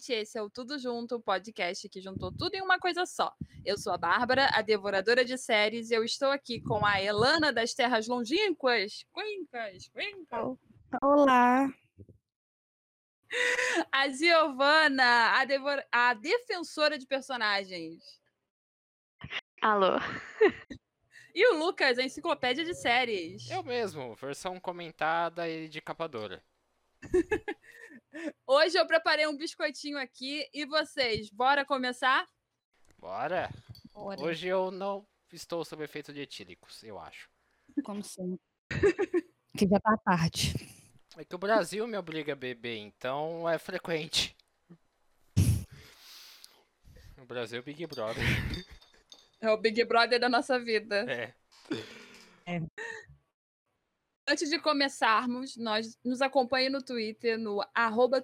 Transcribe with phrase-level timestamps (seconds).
[0.00, 3.34] gente, esse é o Tudo Junto, o podcast que juntou tudo em uma coisa só.
[3.64, 7.52] Eu sou a Bárbara, a devoradora de séries, e eu estou aqui com a Elana
[7.52, 9.04] das Terras Longínquas.
[9.14, 10.58] Quincas, quincas.
[11.02, 11.68] Olá.
[13.92, 15.84] A Giovana, a, devor...
[15.92, 18.02] a defensora de personagens.
[19.60, 19.98] Alô.
[21.32, 23.48] E o Lucas, a enciclopédia de séries.
[23.50, 26.42] Eu mesmo, versão comentada e de capadora.
[28.46, 32.26] Hoje eu preparei um biscoitinho aqui e vocês, bora começar?
[32.98, 33.50] Bora.
[33.92, 34.20] Bora.
[34.20, 37.30] Hoje eu não estou sob efeito de etílicos, eu acho.
[37.84, 38.40] Como sempre.
[39.56, 40.54] que já tá à parte.
[41.16, 44.36] É que o Brasil me obriga a beber, então é frequente.
[47.18, 48.24] O Brasil é Big Brother.
[49.40, 51.04] É o Big Brother da nossa vida.
[51.10, 51.34] É.
[54.30, 58.22] Antes de começarmos, nós nos acompanhe no Twitter, no arroba.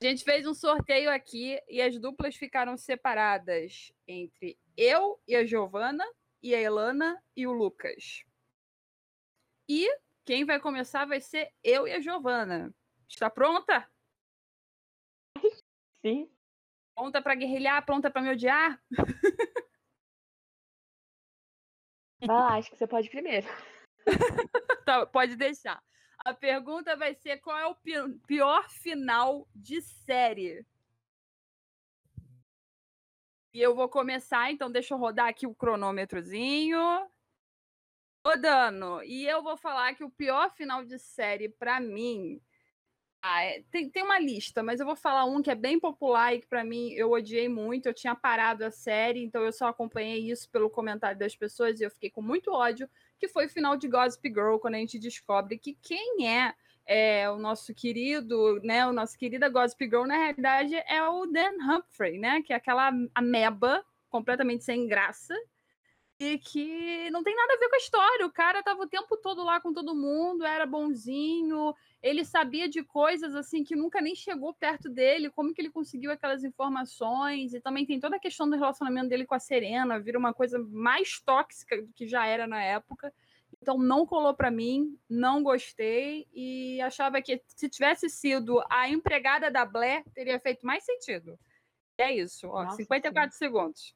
[0.03, 5.45] A gente fez um sorteio aqui e as duplas ficaram separadas entre eu e a
[5.45, 6.07] Giovana,
[6.43, 8.25] e a Elana e o Lucas.
[9.69, 9.87] E
[10.25, 12.75] quem vai começar vai ser eu e a Giovana.
[13.07, 13.87] Está pronta?
[16.01, 16.31] Sim.
[16.95, 17.85] Pronta para guerrilhar?
[17.85, 18.81] Pronta para me odiar?
[22.21, 23.47] Vai lá, acho que você pode primeiro.
[24.87, 25.83] Tá, pode deixar.
[26.25, 30.65] A pergunta vai ser qual é o pi- pior final de série?
[33.53, 36.79] E eu vou começar, então deixa eu rodar aqui o cronômetrozinho.
[38.25, 39.03] Rodando.
[39.03, 42.41] E eu vou falar que o pior final de série pra mim
[43.29, 46.33] ah, é- tem, tem uma lista, mas eu vou falar um que é bem popular
[46.33, 47.87] e que pra mim eu odiei muito.
[47.87, 51.85] Eu tinha parado a série, então eu só acompanhei isso pelo comentário das pessoas e
[51.85, 52.89] eu fiquei com muito ódio,
[53.19, 56.55] que foi o final de Gossip Girl, quando a gente descobre que quem é,
[56.87, 61.57] é o nosso querido, né, o nosso querida Gossip Girl, na realidade é o Dan
[61.69, 65.35] Humphrey, né, que é aquela ameba completamente sem graça
[66.19, 68.27] e que não tem nada a ver com a história.
[68.27, 72.83] O cara tava o tempo todo lá com todo mundo, era bonzinho, ele sabia de
[72.83, 77.61] coisas assim que nunca nem chegou perto dele, como que ele conseguiu aquelas informações, e
[77.61, 81.21] também tem toda a questão do relacionamento dele com a Serena, vira uma coisa mais
[81.21, 83.13] tóxica do que já era na época.
[83.61, 89.51] Então não colou pra mim, não gostei e achava que se tivesse sido a empregada
[89.51, 91.39] da Blair, teria feito mais sentido.
[91.99, 93.95] E é isso, ó, Nossa 54 segundos.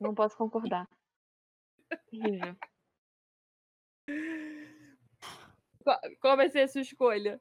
[0.00, 0.88] Não posso concordar.
[2.10, 2.56] Terrível.
[5.82, 7.40] Qual, qual vai ser a sua escolha?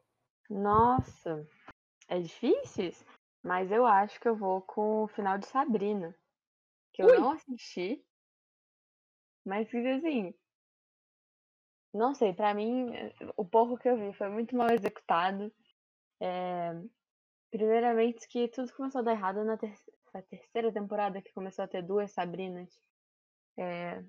[0.50, 1.48] Nossa,
[2.08, 2.92] é difícil,
[3.44, 6.16] mas eu acho que eu vou com o final de Sabrina,
[6.94, 7.18] que eu Ui.
[7.18, 8.06] não assisti,
[9.46, 10.34] mas que assim,
[11.94, 12.88] não sei, pra mim,
[13.36, 15.54] o pouco que eu vi foi muito mal executado.
[16.20, 16.72] É,
[17.50, 19.76] primeiramente que tudo começou a dar errado na ter-
[20.14, 22.80] na terceira temporada, que começou a ter duas Sabrinas.
[23.58, 24.04] É,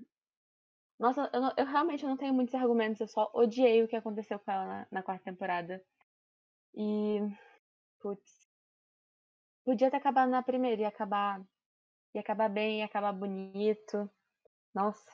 [1.03, 4.39] Nossa, eu, não- eu realmente não tenho muitos argumentos, eu só odiei o que aconteceu
[4.39, 5.85] com ela na, na quarta temporada.
[6.75, 7.21] E.
[8.01, 8.49] Putz.
[9.65, 11.41] Podia ter acabado na primeira, ia acabar.
[12.15, 14.11] Ia acabar bem, ia acabar bonito.
[14.75, 15.11] Nossa.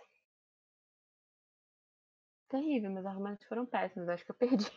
[2.51, 4.71] Terrível, meus argumentos foram péssimos, acho que eu perdi.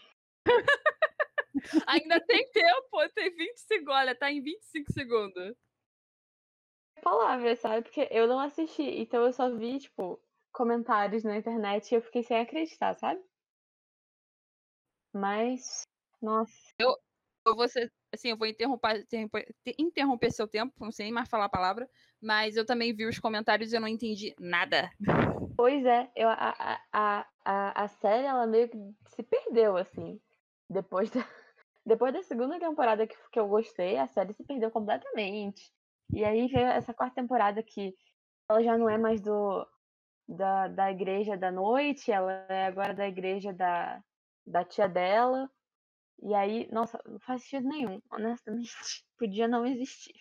[1.87, 3.93] Ainda tem tempo, tem 20 segundos.
[3.95, 5.55] Olha, tá em 25 segundos.
[7.01, 7.81] palavras, sabe?
[7.83, 10.21] Porque eu não assisti, então eu só vi, tipo,
[10.51, 13.21] comentários na internet e eu fiquei sem acreditar, sabe?
[15.13, 15.81] Mas,
[16.21, 16.53] nossa.
[16.79, 21.27] Eu vou ser, assim, eu vou interromper, interromper, interromper seu tempo, não sei nem mais
[21.27, 21.89] falar a palavra,
[22.21, 24.91] mas eu também vi os comentários e eu não entendi nada.
[25.57, 28.77] Pois é, eu, a, a, a, a série, ela meio que
[29.07, 30.21] se perdeu, assim.
[30.69, 31.19] Depois da,
[31.85, 35.73] depois da segunda temporada que, que eu gostei, a série se perdeu completamente.
[36.13, 37.95] E aí veio essa quarta temporada que
[38.49, 39.65] ela já não é mais do
[40.31, 44.01] da, da igreja da noite, ela é agora da igreja da,
[44.45, 45.49] da tia dela.
[46.21, 48.71] E aí, nossa, não faz sentido nenhum, honestamente.
[49.17, 50.15] Podia não existir.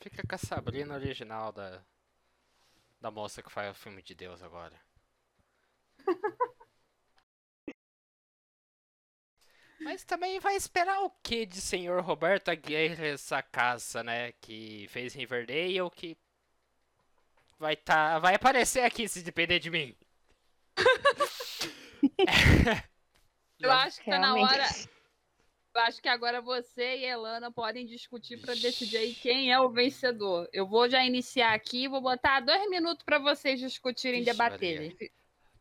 [0.00, 1.84] Fica com a Sabrina original da,
[3.00, 4.80] da moça que faz o filme de Deus agora.
[9.80, 14.30] Mas também vai esperar o que de senhor Roberto Aguirre essa caça, né?
[14.32, 16.16] Que fez Riverdale, que
[17.62, 19.94] vai tá, vai aparecer aqui se depender de mim.
[23.60, 24.66] Eu acho que tá na hora.
[25.72, 29.70] Eu acho que agora você e Elana podem discutir para decidir aí quem é o
[29.70, 30.48] vencedor.
[30.52, 34.96] Eu vou já iniciar aqui, vou botar dois minutos para vocês discutirem e debaterem.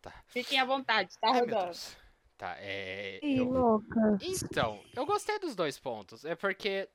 [0.01, 0.11] Tá.
[0.25, 1.77] Fiquem à vontade, tá Ai, rodando.
[2.35, 3.19] Tá, é.
[3.21, 4.17] Ih, eu- louca.
[4.19, 6.25] Então, eu gostei dos dois pontos.
[6.25, 6.89] É porque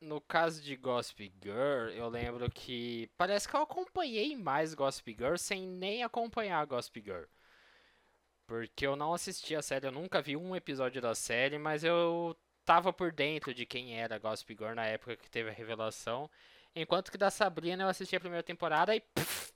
[0.00, 5.36] no caso de Gossip Girl, eu lembro que parece que eu acompanhei mais Gossip Girl
[5.36, 7.24] sem nem acompanhar Gossip Girl.
[8.46, 12.36] Porque eu não assisti a série, eu nunca vi um episódio da série, mas eu
[12.64, 16.30] tava por dentro de quem era Gossip Girl na época que teve a revelação.
[16.74, 19.52] Enquanto que da Sabrina eu assisti a primeira temporada e pff,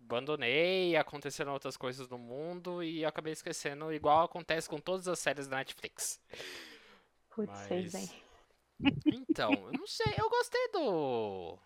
[0.00, 5.46] abandonei, aconteceram outras coisas no mundo e acabei esquecendo, igual acontece com todas as séries
[5.46, 6.20] da Netflix.
[7.30, 8.10] Putz, Mas- vocês, hein?
[9.06, 11.58] Então, eu não sei, eu gostei do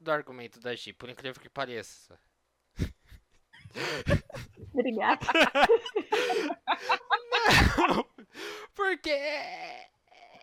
[0.00, 2.18] do argumento da Gi, por incrível que pareça.
[4.74, 5.26] Obrigada.
[7.88, 8.06] Não,
[8.74, 9.90] porque é-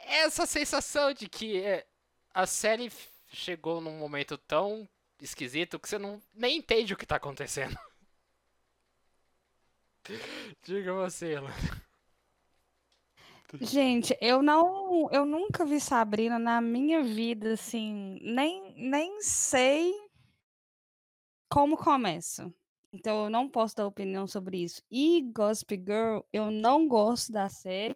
[0.06, 1.86] é essa sensação de que é,
[2.34, 2.92] a série
[3.30, 4.88] chegou num momento tão
[5.22, 7.78] esquisito que você não nem entende o que tá acontecendo.
[10.64, 11.52] Diga você, Ela.
[13.60, 19.94] Gente, eu não, eu nunca vi Sabrina na minha vida, assim, nem, nem sei
[21.50, 22.54] como começa.
[22.92, 24.82] Então eu não posso dar opinião sobre isso.
[24.90, 27.96] E Gossip Girl, eu não gosto da série,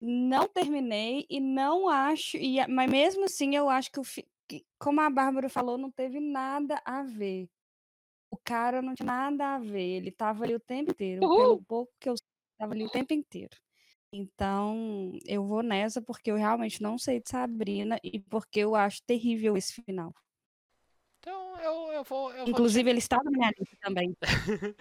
[0.00, 4.64] não terminei e não acho, e, mas mesmo assim eu acho que, o fi- que,
[4.78, 7.48] como a Bárbara falou, não teve nada a ver.
[8.30, 11.92] O cara não tinha nada a ver, ele tava ali o tempo inteiro, pelo pouco
[12.00, 12.26] que eu sei,
[12.58, 13.56] tava ali o tempo inteiro.
[14.12, 19.02] Então, eu vou nessa porque eu realmente não sei de Sabrina e porque eu acho
[19.02, 20.14] terrível esse final.
[21.20, 22.30] Então eu, eu vou.
[22.30, 24.16] Eu vou te- Inclusive, ele estava na minha lista também.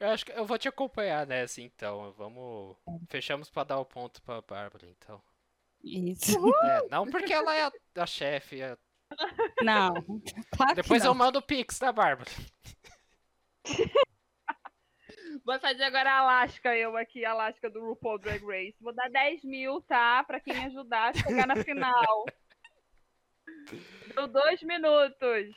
[0.00, 2.12] eu acho que eu vou te acompanhar nessa, então.
[2.12, 2.76] Vamos.
[3.08, 5.20] Fechamos pra dar o ponto pra Bárbara, então.
[5.82, 6.32] Isso.
[6.64, 8.60] É, não porque ela é a, a chefe.
[8.62, 8.78] é-
[9.62, 9.92] Não,
[10.56, 11.18] claro Depois que eu não.
[11.18, 12.30] mando o Pix da Bárbara.
[15.44, 18.76] Vou fazer agora a Alaska, eu aqui, a Alaska do RuPaul Drag Race.
[18.80, 20.22] Vou dar 10 mil, tá?
[20.24, 22.26] Pra quem me ajudar a chegar na final.
[24.14, 25.56] Deu dois minutos.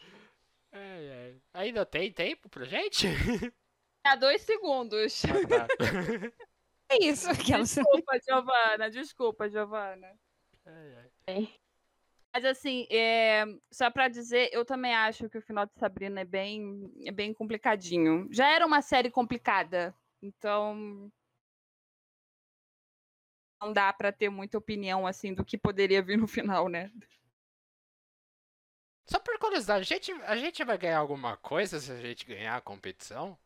[0.72, 1.42] Ai, ai.
[1.54, 3.08] Ainda tem tempo pra gente?
[4.04, 5.24] Há dois segundos.
[5.25, 5.68] Ah, tá.
[6.90, 7.30] É isso.
[7.30, 7.75] Aquelas...
[7.75, 8.90] Desculpa, Giovana.
[8.90, 10.08] Desculpa, Giovana.
[10.66, 11.54] Ai, ai.
[12.34, 16.25] Mas assim, é, só pra dizer, eu também acho que o final de Sabrina é
[16.25, 18.28] bem, é bem complicadinho.
[18.32, 21.12] Já era uma série complicada, então
[23.62, 26.92] não dá pra ter muita opinião assim do que poderia vir no final, né?
[29.06, 32.56] Só por curiosidade, a gente, a gente vai ganhar alguma coisa se a gente ganhar
[32.56, 33.38] a competição?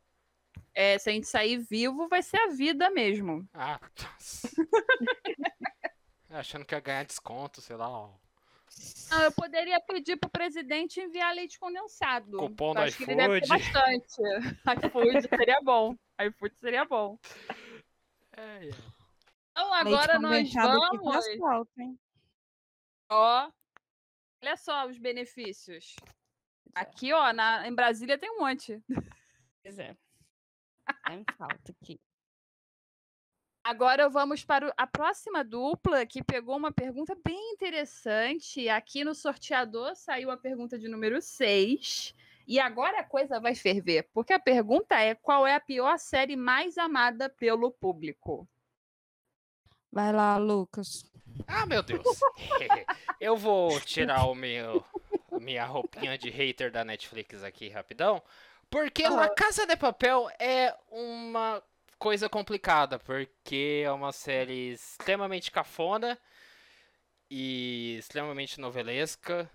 [0.74, 3.46] É, se a gente sair vivo, vai ser a vida mesmo.
[3.54, 4.50] Ah, nossa.
[6.30, 7.90] Achando que ia ganhar desconto, sei lá.
[7.90, 8.27] ó.
[9.10, 12.38] Ah, eu poderia pedir pro presidente enviar leite condensado.
[12.38, 13.64] Cupom Eu do acho que ele deve ter iFood.
[13.74, 14.22] bastante.
[14.88, 15.96] iFood seria bom.
[16.22, 17.18] iFood seria bom.
[18.36, 18.70] Ai, ai.
[19.52, 21.78] Então Leite agora nós aqui vamos.
[21.78, 22.00] hein?
[23.10, 23.50] Ó,
[24.44, 25.96] olha só os benefícios.
[26.76, 28.84] Aqui, ó, na, em Brasília tem um monte.
[29.64, 29.96] Pois é.
[31.08, 32.00] Tem falta aqui.
[33.68, 38.70] Agora vamos para a próxima dupla que pegou uma pergunta bem interessante.
[38.70, 42.16] Aqui no sorteador saiu a pergunta de número 6.
[42.48, 46.38] E agora a coisa vai ferver, porque a pergunta é: qual é a pior série
[46.38, 48.48] mais amada pelo público?
[49.92, 51.04] Vai lá, Lucas.
[51.46, 52.08] Ah, meu Deus.
[53.20, 54.82] Eu vou tirar o meu
[55.42, 58.24] minha roupinha de hater da Netflix aqui rapidão,
[58.70, 61.62] porque La Casa de Papel é uma
[61.98, 66.18] coisa complicada, porque é uma série extremamente cafona
[67.30, 69.50] e extremamente novelesca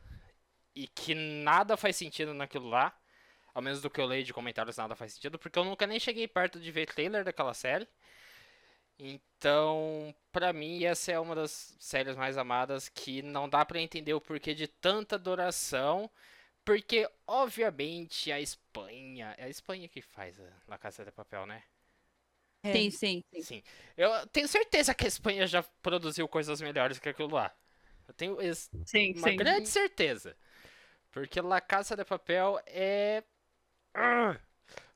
[0.74, 2.96] e que nada faz sentido naquilo lá.
[3.54, 6.00] Ao menos do que eu leio de comentários, nada faz sentido, porque eu nunca nem
[6.00, 7.86] cheguei perto de ver trailer daquela série.
[8.98, 14.14] Então, para mim, essa é uma das séries mais amadas que não dá para entender
[14.14, 16.10] o porquê de tanta adoração.
[16.64, 19.34] Porque, obviamente, a Espanha.
[19.36, 21.62] É a Espanha que faz a La Casa de Papel, né?
[22.62, 22.72] É.
[22.72, 23.62] Sim, sim, sim, sim.
[23.96, 27.52] Eu tenho certeza que a Espanha já produziu coisas melhores que aquilo lá.
[28.06, 28.36] Eu tenho
[28.86, 29.36] sim, uma sim.
[29.36, 30.36] grande certeza.
[31.10, 33.22] Porque La Casa de Papel é.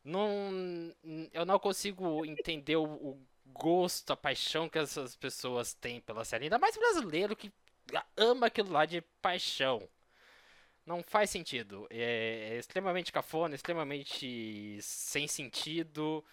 [0.05, 0.95] Não,
[1.33, 6.45] eu não consigo entender o, o gosto, a paixão que essas pessoas têm pela série.
[6.45, 7.53] Ainda mais brasileiro que
[8.17, 9.89] ama aquilo lá de paixão.
[10.85, 11.87] Não faz sentido.
[11.91, 16.25] É, é extremamente cafona, extremamente sem sentido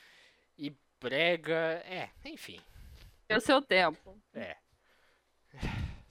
[0.58, 0.72] e
[1.04, 1.84] brega.
[1.86, 2.62] É, enfim.
[3.28, 4.18] É o seu tempo.
[4.34, 4.56] É.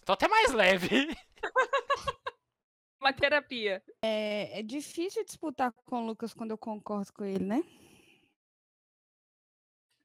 [0.05, 1.09] Tô até mais leve.
[3.01, 3.83] Uma terapia.
[4.03, 7.65] É, é difícil disputar com o Lucas quando eu concordo com ele, né?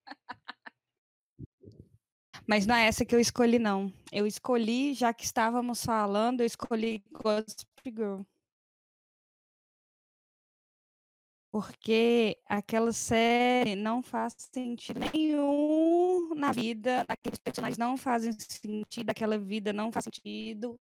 [2.48, 3.94] Mas não é essa que eu escolhi, não.
[4.10, 8.22] Eu escolhi, já que estávamos falando, eu escolhi Gossip Girl.
[11.52, 19.38] Porque aquela série não faz sentido nenhum na vida, aqueles personagens não fazem sentido, aquela
[19.38, 20.78] vida não faz sentido.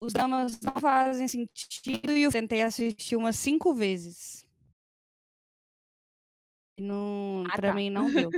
[0.00, 4.44] Os dramas não fazem sentido e eu tentei assistir umas cinco vezes.
[6.80, 7.74] Não, ah, pra tá.
[7.74, 8.30] mim não deu.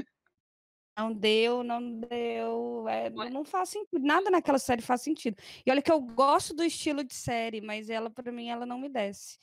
[0.97, 2.89] Não deu, não deu.
[2.89, 3.99] É, não faz sentido.
[3.99, 5.37] Nada naquela série faz sentido.
[5.67, 8.79] E olha que eu gosto do estilo de série, mas ela, para mim, ela não
[8.79, 9.39] me desce.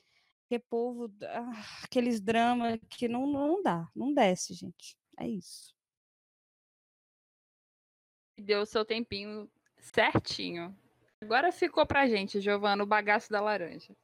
[0.51, 4.97] Porque povo, ah, aqueles dramas que não, não dá, não desce, gente.
[5.17, 5.73] É isso.
[8.37, 10.77] Deu o seu tempinho certinho.
[11.21, 13.95] Agora ficou pra gente, Giovana, o bagaço da laranja.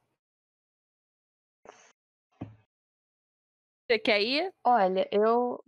[3.86, 4.50] Você quer ir?
[4.64, 5.62] Olha, eu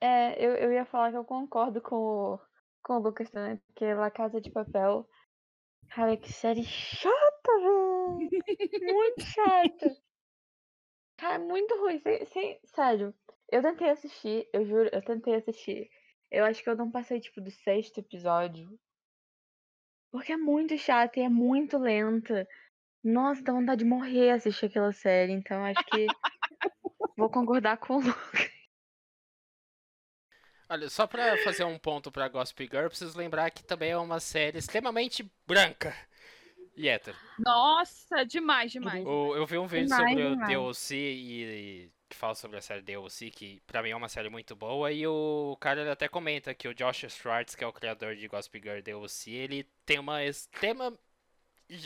[0.00, 2.40] é, eu, eu ia falar que eu concordo com o,
[2.82, 5.08] com o Lucas também, porque La Casa de Papel.
[5.90, 8.30] Cara, que série chata, velho!
[8.94, 9.96] Muito chata!
[11.18, 11.98] Cara, muito ruim.
[11.98, 13.14] Sem, sem, sério,
[13.50, 15.90] eu tentei assistir, eu juro, eu tentei assistir.
[16.30, 18.78] Eu acho que eu não passei, tipo, do sexto episódio.
[20.12, 22.46] Porque é muito chata e é muito lenta.
[23.02, 25.32] Nossa, dá vontade de morrer assistir aquela série.
[25.32, 26.06] Então acho que
[27.16, 28.59] vou concordar com o Lucas.
[30.70, 34.20] Olha, só pra fazer um ponto pra Gossip Girl, preciso lembrar que também é uma
[34.20, 35.92] série extremamente branca
[36.76, 37.16] e hétero.
[37.40, 39.04] Nossa, demais, demais.
[39.04, 40.44] O, eu vi um vídeo demais, sobre demais.
[40.44, 44.08] o DLC e, e, que fala sobre a série DLC, que pra mim é uma
[44.08, 47.72] série muito boa, e o cara até comenta que o Josh Schwartz, que é o
[47.72, 50.96] criador de Gossip Girl DLC, ele tem uma extrema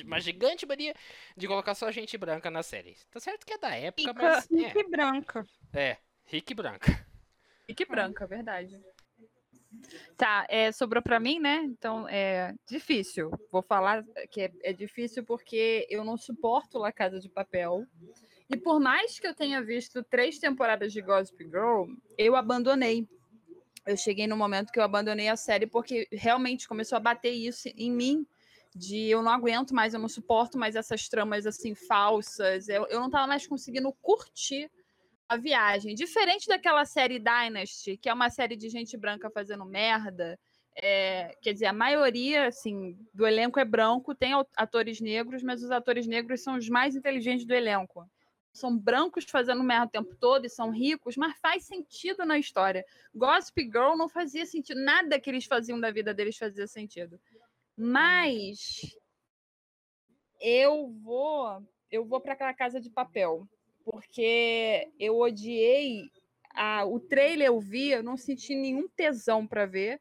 [0.04, 0.94] uma gigante mania
[1.34, 2.98] de colocar só gente branca na série.
[3.10, 4.46] Tá certo que é da época, Rica, mas.
[4.50, 4.84] Rick é.
[4.84, 5.46] branca.
[5.72, 7.13] É, Rick branca.
[7.66, 8.80] E que branca, verdade.
[10.16, 11.62] Tá, é, sobrou para mim, né?
[11.64, 13.30] Então é difícil.
[13.50, 17.84] Vou falar que é, é, difícil porque eu não suporto La Casa de Papel.
[18.48, 23.08] E por mais que eu tenha visto três temporadas de Gossip Girl, eu abandonei.
[23.86, 27.68] Eu cheguei no momento que eu abandonei a série porque realmente começou a bater isso
[27.76, 28.26] em mim.
[28.76, 32.68] De eu não aguento mais, eu não suporto mais essas tramas assim falsas.
[32.68, 34.70] Eu, eu não tava mais conseguindo curtir
[35.34, 35.94] a viagem.
[35.94, 40.38] Diferente daquela série Dynasty, que é uma série de gente branca fazendo merda.
[40.76, 45.70] É, quer dizer, a maioria assim, do elenco é branco, tem atores negros, mas os
[45.70, 48.08] atores negros são os mais inteligentes do elenco.
[48.52, 52.84] São brancos fazendo merda o tempo todo e são ricos, mas faz sentido na história.
[53.14, 57.20] Gossip Girl não fazia sentido, nada que eles faziam da vida deles fazia sentido.
[57.76, 58.96] Mas
[60.40, 63.48] eu vou, eu vou para aquela casa de papel
[63.84, 66.10] porque eu odiei
[66.54, 70.00] a, o trailer eu vi, eu não senti nenhum tesão para ver.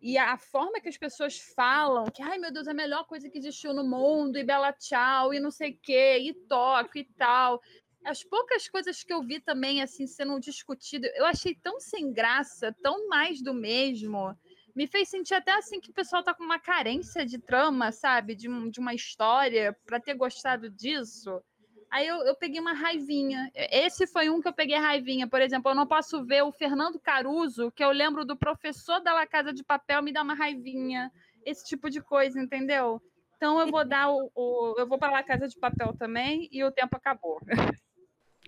[0.00, 3.28] E a forma que as pessoas falam, que ai meu Deus, é a melhor coisa
[3.28, 7.04] que existiu no mundo, e bela tchau, e não sei o quê, e toque e
[7.04, 7.60] tal.
[8.04, 12.74] As poucas coisas que eu vi também, assim, sendo discutido, eu achei tão sem graça,
[12.80, 14.34] tão mais do mesmo.
[14.74, 18.36] Me fez sentir até assim que o pessoal tá com uma carência de trama, sabe?
[18.36, 21.42] De, de uma história, para ter gostado disso.
[21.90, 23.50] Aí eu, eu peguei uma raivinha.
[23.54, 25.26] Esse foi um que eu peguei raivinha.
[25.26, 29.14] Por exemplo, eu não posso ver o Fernando Caruso, que eu lembro do professor da
[29.14, 31.10] La Casa de Papel, me dá uma raivinha.
[31.44, 33.00] Esse tipo de coisa, entendeu?
[33.36, 34.30] Então eu vou dar o.
[34.34, 37.40] o eu vou para La Casa de Papel também e o tempo acabou.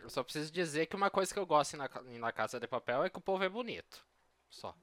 [0.03, 1.87] Eu só preciso dizer que uma coisa que eu gosto na,
[2.19, 4.03] na Casa de Papel é que o povo é bonito.
[4.49, 4.75] Só.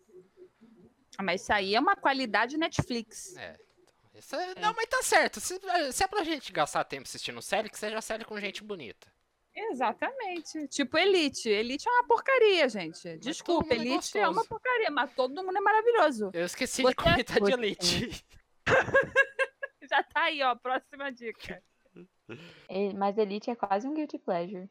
[1.18, 3.36] Ah, Mas isso aí é uma qualidade Netflix.
[3.36, 3.58] É.
[4.18, 5.40] Isso é- Não, mas tá certo.
[5.40, 5.60] Se,
[5.92, 9.08] se é pra gente gastar tempo assistindo série, que seja série com gente bonita.
[9.56, 10.68] Exatamente.
[10.68, 11.50] Tipo Elite.
[11.50, 13.18] Elite é uma porcaria, gente.
[13.18, 16.30] Desculpa, é Elite é uma porcaria, mas todo mundo é maravilhoso.
[16.34, 18.26] Eu esqueci Você de comentar de é Elite.
[19.90, 20.56] Já tá aí, ó.
[20.56, 21.64] Próxima dica.
[22.96, 24.70] Mas Elite é quase um guilty pleasure.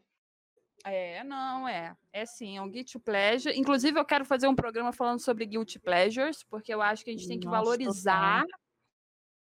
[0.84, 1.96] É, não, é.
[2.12, 3.58] É sim, é um guilty pleasure.
[3.58, 7.12] Inclusive, eu quero fazer um programa falando sobre guilty pleasures, porque eu acho que a
[7.12, 8.44] gente tem que Nossa, valorizar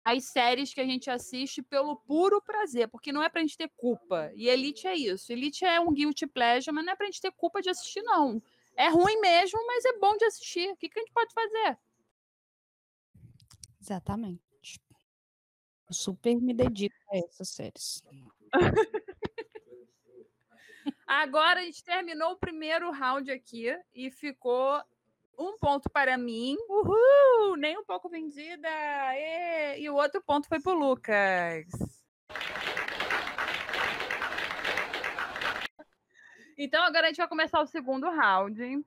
[0.05, 3.71] as séries que a gente assiste pelo puro prazer, porque não é pra gente ter
[3.75, 4.31] culpa.
[4.35, 5.33] E Elite é isso.
[5.33, 8.43] Elite é um guilty pleasure, mas não é pra gente ter culpa de assistir, não.
[8.77, 10.71] É ruim mesmo, mas é bom de assistir.
[10.71, 11.79] O que, que a gente pode fazer?
[13.81, 14.43] Exatamente.
[15.89, 18.03] Eu super me dedico a essas séries.
[21.07, 24.83] Agora a gente terminou o primeiro round aqui e ficou
[25.39, 26.57] um ponto para mim.
[26.69, 27.57] Uhul!
[27.57, 28.69] Nem um pouco vendida.
[29.17, 29.81] ê!
[29.81, 31.67] E o outro ponto foi pro Lucas.
[36.57, 38.85] Então agora a gente vai começar o segundo round.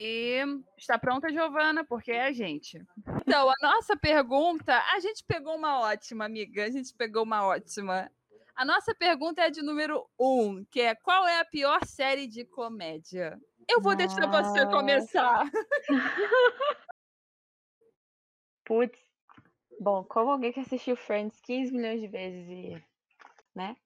[0.00, 0.44] E
[0.76, 1.84] está pronta, Giovana?
[1.84, 2.80] Porque é a gente.
[3.26, 6.64] Então, a nossa pergunta, a gente pegou uma ótima, amiga.
[6.64, 8.08] A gente pegou uma ótima.
[8.54, 12.44] A nossa pergunta é de número um, que é qual é a pior série de
[12.44, 13.38] comédia?
[13.70, 14.70] Eu vou deixar você Nossa.
[14.70, 15.44] começar.
[18.64, 18.98] Putz.
[19.80, 22.84] Bom, como alguém que assistiu Friends 15 milhões de vezes e.
[23.54, 23.76] né?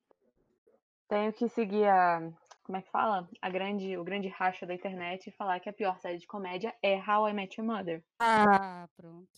[1.08, 2.20] Tenho que seguir a.
[2.64, 3.28] Como é que fala?
[3.42, 6.74] A grande, o grande racha da internet e falar que a pior série de comédia
[6.82, 8.02] é How I Met Your Mother.
[8.20, 9.28] Ah, pronto.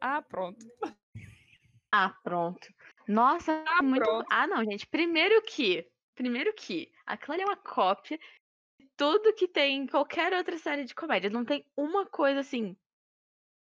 [0.00, 0.66] Ah, pronto.
[1.92, 2.68] Ah, pronto.
[3.08, 4.02] Nossa, Ah, muito.
[4.04, 4.26] pronto.
[4.30, 4.86] Ah, não, gente.
[4.86, 5.88] Primeiro que.
[6.14, 6.90] Primeiro que.
[7.06, 8.18] Aquilo ali é uma cópia
[8.96, 11.30] tudo que tem em qualquer outra série de comédia.
[11.30, 12.76] Não tem uma coisa assim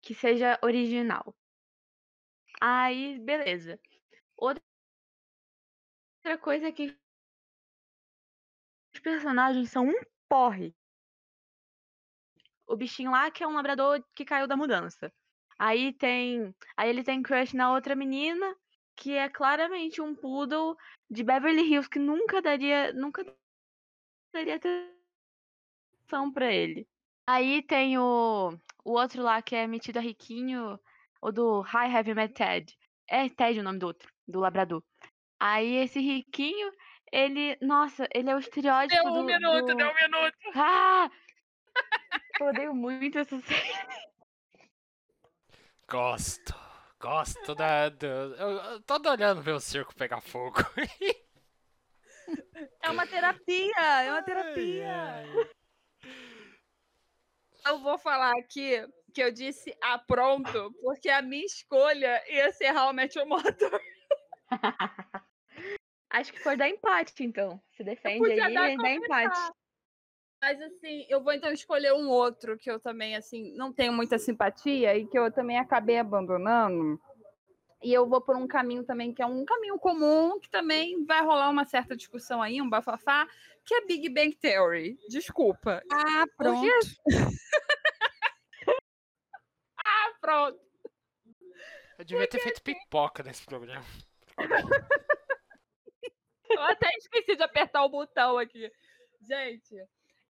[0.02, 1.36] que seja original.
[2.62, 3.80] Aí, beleza.
[4.38, 4.62] Outra
[6.42, 6.96] coisa é que
[8.94, 10.76] os personagens são um porre.
[12.68, 15.12] O bichinho lá que é um labrador que caiu da mudança.
[15.58, 16.54] Aí tem.
[16.76, 18.56] Aí ele tem crush na outra menina,
[18.96, 20.76] que é claramente um poodle
[21.10, 22.92] de Beverly Hills, que nunca daria.
[22.94, 23.24] Nunca
[24.34, 24.60] daria
[26.34, 26.88] pra ele.
[27.28, 30.80] Aí tem o, o outro lá que é metido a riquinho,
[31.22, 32.78] o do Hi Have You Met Ted.
[33.08, 34.84] É Ted o nome do outro, do labrador.
[35.40, 36.72] Aí esse riquinho,
[37.12, 37.58] ele.
[37.62, 39.02] Nossa, ele é o estereótipo.
[39.04, 40.38] Deu um do, minuto, do- deu um minuto.
[40.56, 41.10] Ah!
[42.40, 43.74] Eu odeio muito essa série.
[45.90, 46.54] Gosto.
[47.00, 47.90] Gosto da.
[47.90, 48.06] Do...
[48.06, 50.58] Eu, eu tô adorando ver o circo pegar fogo.
[52.82, 54.94] É uma terapia, é uma terapia.
[54.94, 55.50] Ai, ai.
[57.66, 62.74] Eu vou falar aqui que eu disse ah, pronto, porque a minha escolha ia ser
[62.94, 63.82] Met Your Mother.
[66.10, 67.62] Acho que foi dar empate, então.
[67.72, 69.52] Se defende aí, dar dá empate.
[70.42, 74.20] Mas assim, eu vou então escolher um outro que eu também assim não tenho muita
[74.20, 77.00] simpatia e que eu também acabei abandonando.
[77.82, 81.22] E eu vou por um caminho também que é um caminho comum, que também vai
[81.22, 83.28] rolar uma certa discussão aí, um bafafá,
[83.66, 84.98] que é Big Bang Theory.
[85.10, 85.82] Desculpa.
[85.92, 86.68] Ah, pronto.
[89.86, 90.58] Ah, pronto.
[92.00, 93.86] Eu devia ter feito pipoca nesse programa.
[96.50, 98.72] Eu até esqueci de apertar o botão aqui.
[99.22, 99.76] Gente,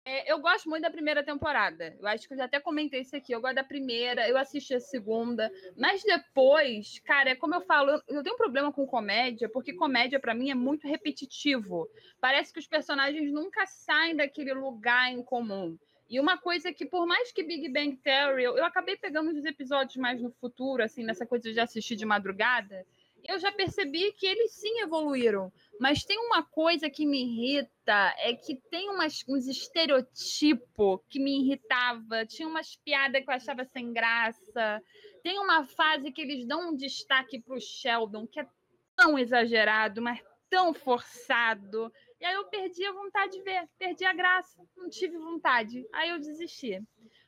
[0.03, 1.95] é, eu gosto muito da primeira temporada.
[1.99, 3.31] Eu acho que eu já até comentei isso aqui.
[3.33, 5.51] Eu gosto da primeira, eu assisti a segunda.
[5.77, 9.73] Mas depois, cara, é como eu falo, eu, eu tenho um problema com comédia, porque
[9.73, 11.87] comédia pra mim é muito repetitivo.
[12.19, 15.77] Parece que os personagens nunca saem daquele lugar em comum.
[16.09, 19.45] E uma coisa que, por mais que Big Bang Theory, eu, eu acabei pegando uns
[19.45, 22.85] episódios mais no futuro, assim, nessa coisa de assistir de madrugada,
[23.27, 25.51] eu já percebi que eles sim evoluíram.
[25.79, 31.41] Mas tem uma coisa que me irrita, é que tem umas, uns estereotipos que me
[31.41, 34.81] irritava, tinha umas piadas que eu achava sem graça.
[35.23, 38.47] Tem uma fase que eles dão um destaque pro Sheldon, que é
[38.95, 41.91] tão exagerado, mas tão forçado.
[42.19, 45.87] E aí eu perdi a vontade de ver, perdi a graça, não tive vontade.
[45.93, 46.79] Aí eu desisti.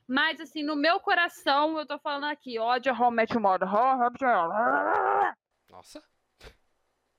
[0.08, 3.34] Mas, assim, no meu coração, eu tô falando aqui, ódio a How I Met
[5.74, 6.04] Nossa.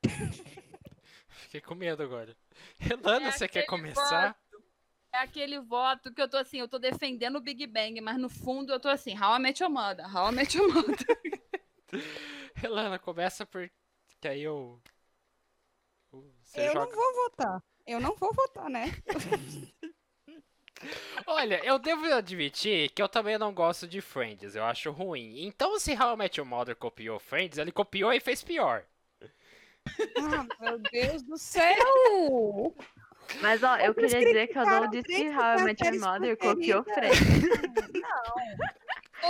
[1.26, 2.36] Fiquei com medo agora.
[2.78, 4.38] Relana, É você quer começar?
[5.12, 8.28] É aquele voto que eu tô assim, eu tô defendendo o Big Bang, mas no
[8.28, 11.20] fundo eu tô assim, How I Met Your Mother, How I Met Your Mother.
[12.54, 13.72] Relana, começa porque
[14.24, 14.80] aí eu.
[16.12, 16.86] Você eu joga.
[16.86, 17.64] não vou votar.
[17.84, 18.84] Eu não vou votar, né?
[21.26, 25.46] Olha, eu devo admitir que eu também não gosto de Friends, eu acho ruim.
[25.46, 28.84] Então, se How I Met Your Mother copiou Friends, ele copiou e fez pior.
[30.18, 32.74] Ah, meu Deus do céu!
[33.40, 36.00] Mas ó, eu Vocês queria dizer que eu não disse que How I Met Your
[36.00, 36.84] Mother copiou.
[36.84, 37.18] Friends.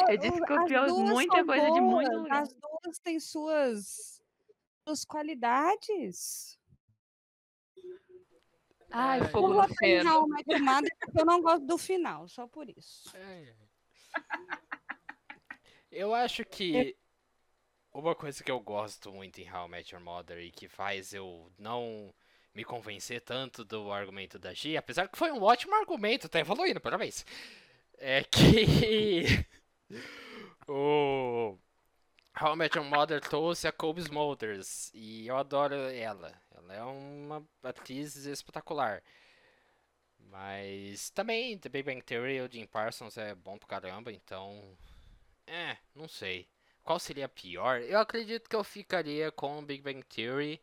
[0.09, 2.42] Eu disse que copiou muita coisa de muito boas, lugar.
[2.42, 4.20] As duas têm suas,
[4.85, 6.59] suas qualidades.
[8.96, 9.52] Ai, Ai, fogo
[9.83, 10.07] Eu.
[10.07, 13.11] How I Met Your Mother porque eu não gosto do final, só por isso.
[13.12, 14.18] Ai, ai.
[15.90, 16.96] Eu acho que
[17.92, 21.12] uma coisa que eu gosto muito em How I Met Your Mother e que faz
[21.12, 22.14] eu não
[22.54, 26.80] me convencer tanto do argumento da G, apesar que foi um ótimo argumento, tá evoluindo,
[26.80, 27.26] parabéns.
[27.98, 29.44] É que
[30.68, 31.59] o
[32.40, 36.43] How I Met Your Mother trouxe a Kobe Smulders e eu adoro ela.
[36.54, 39.02] Ela é uma atriz espetacular.
[40.18, 44.76] Mas também The Big Bang Theory, o Jim Parsons é bom pra caramba, então.
[45.46, 46.48] É, não sei.
[46.82, 47.80] Qual seria pior?
[47.82, 50.60] Eu acredito que eu ficaria com Big Bang Theory,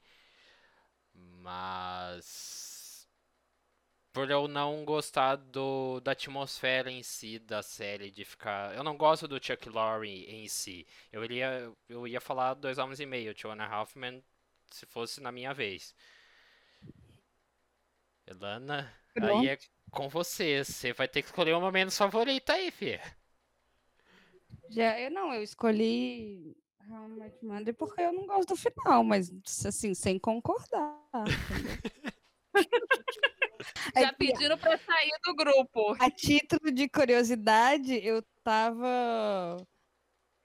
[1.13, 3.07] mas.
[4.13, 8.75] Por eu não gostar do, da atmosfera em si da série, de ficar.
[8.75, 10.85] Eu não gosto do Chuck Lorre em si.
[11.11, 14.21] Eu iria, eu ia falar Dois Homens e Meio, Two and a Half Men,
[14.75, 15.95] se fosse na minha vez.
[18.27, 19.57] Elana, aí é
[19.89, 20.63] com você.
[20.63, 23.01] Você vai ter que escolher uma menos favorita aí, filha.
[24.69, 26.55] Já, eu não, eu escolhi
[26.89, 29.31] How I Met Your Mother porque eu não gosto do final, mas
[29.65, 30.97] assim, sem concordar.
[33.93, 35.95] É Já pedindo pra sair do grupo.
[35.99, 39.57] A título de curiosidade, eu tava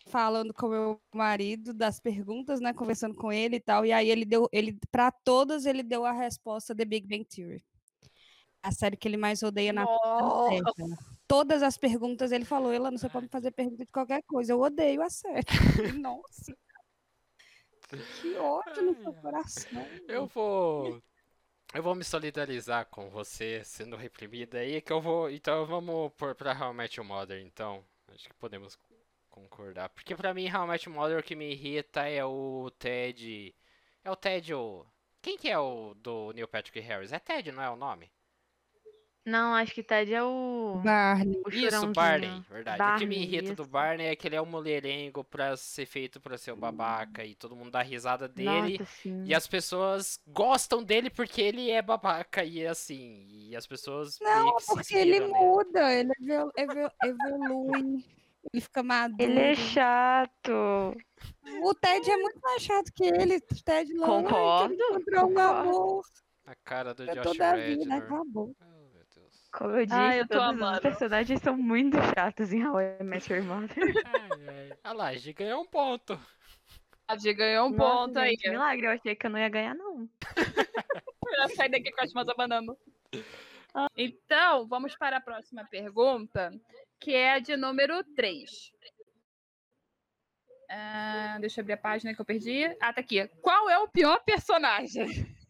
[0.07, 4.25] falando com meu marido das perguntas, né, conversando com ele e tal, e aí ele
[4.25, 7.65] deu, ele para todas ele deu a resposta The Big Bang Theory.
[8.63, 9.87] A série que ele mais odeia na.
[9.87, 10.73] Terra.
[11.29, 14.61] Todas as perguntas ele falou, ela não sei como fazer pergunta de qualquer coisa, eu
[14.61, 15.45] odeio a série.
[16.01, 16.57] Nossa.
[18.21, 19.87] Que ódio no seu coração.
[20.09, 21.01] Eu vou.
[21.75, 25.31] Eu vou me solidarizar com você sendo reprimida aí, que eu vou.
[25.31, 27.85] Então vamos pôr pra How I Met Your Mother, então.
[28.09, 28.77] Acho que podemos
[29.47, 29.89] concordar.
[29.91, 33.55] Porque pra mim, How I Met Your Mother, o que me irrita é o Ted.
[34.03, 34.85] É o Ted o.
[35.21, 37.13] Quem que é o do Neil Patrick Harris?
[37.13, 38.11] É Ted, não é o nome?
[39.25, 40.81] Não, acho que Ted é o.
[40.85, 41.43] Barney.
[41.45, 41.87] o Isso.
[41.93, 42.81] Barney, verdade.
[42.81, 43.71] o que me Barney, irrita do isso.
[43.71, 47.35] Barney é que ele é um mulherengo pra ser feito pra ser o babaca e
[47.35, 48.79] todo mundo dá risada dele.
[48.79, 49.09] Nossa.
[49.27, 53.27] E as pessoas gostam dele porque ele é babaca e assim.
[53.29, 55.33] E as pessoas meio Não, porque ele nele.
[55.33, 58.05] muda, ele evol- evol- evolui,
[58.53, 59.23] ele fica maduro.
[59.23, 60.97] Ele é chato.
[61.63, 63.37] O Ted é muito mais chato que ele.
[63.37, 65.69] O Ted lá, Concordo, quero encontrar um concordo.
[65.69, 66.05] amor
[66.47, 67.83] A cara do pra Josh toda a vida.
[67.83, 67.97] Rednor.
[67.97, 68.57] Acabou.
[68.61, 69.49] Oh, meu Deus.
[69.53, 70.73] Como eu disse, Ai, eu tô todos amando.
[70.77, 73.77] os personagens são muito chatos em How I Met Your Mother.
[74.07, 74.79] Ai, ai.
[74.85, 76.19] Ah lá, a Gi ganhou um ponto.
[77.09, 78.31] A Gi ganhou um Nossa, ponto aí.
[78.31, 80.09] gente, milagre, eu achei que eu não ia ganhar, não.
[81.39, 82.77] Eu sair daqui com as mãos abanando.
[83.95, 86.51] Então, vamos para a próxima pergunta,
[87.07, 88.73] que é a de número 3.
[91.41, 92.65] deixa eu abrir a página que eu perdi.
[92.81, 93.29] Ah, tá aqui.
[93.41, 95.07] Qual é o pior personagem?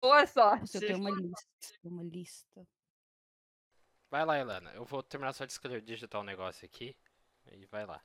[0.00, 0.60] Boa sorte.
[0.60, 1.78] Nossa, eu tenho uma lista.
[1.84, 2.66] Uma lista.
[4.10, 4.72] Vai lá, Elana.
[4.72, 6.96] Eu vou terminar só de escrever, digitar um negócio aqui.
[7.52, 8.02] E vai lá.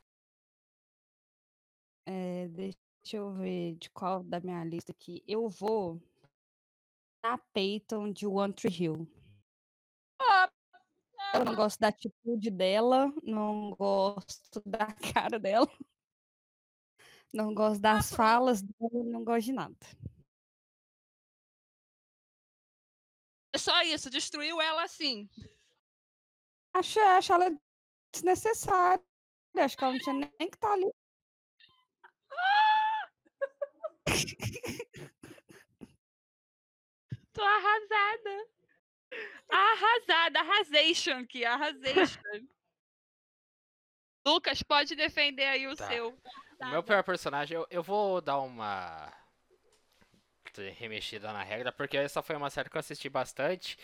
[2.05, 5.23] É, deixa eu ver de qual da minha lista aqui.
[5.25, 6.03] Eu vou
[7.23, 9.07] na Peyton de One Tree Hill.
[11.37, 15.67] Eu não gosto da atitude dela, não gosto da cara dela,
[17.33, 19.75] não gosto das falas dela, não gosto de nada.
[23.53, 25.29] É só isso, destruiu ela assim.
[26.73, 27.49] Acho, acho ela
[28.13, 29.03] desnecessária.
[29.57, 30.91] Acho que ela não tinha nem que estar ali.
[37.33, 38.47] Tô arrasada.
[39.49, 42.19] Arrasada, arrasation aqui, arrasation.
[44.25, 45.87] Lucas, pode defender aí o Tá.
[45.87, 46.17] seu.
[46.59, 49.11] O meu pior personagem, eu, eu vou dar uma
[50.77, 53.77] remexida na regra, porque essa foi uma série que eu assisti bastante.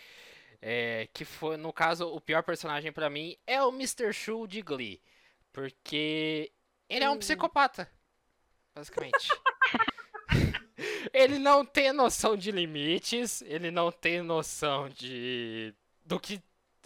[0.64, 4.12] é, que foi, no caso, o pior personagem pra mim é o Mr.
[4.12, 5.02] Shu de Glee.
[5.52, 6.52] Porque
[6.88, 7.18] ele é um Hum.
[7.18, 7.90] psicopata,
[8.72, 9.28] basicamente.
[11.12, 16.42] Ele não tem noção de limites, ele não tem noção de do que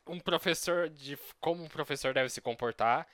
[0.07, 3.07] um professor de como um professor deve se comportar.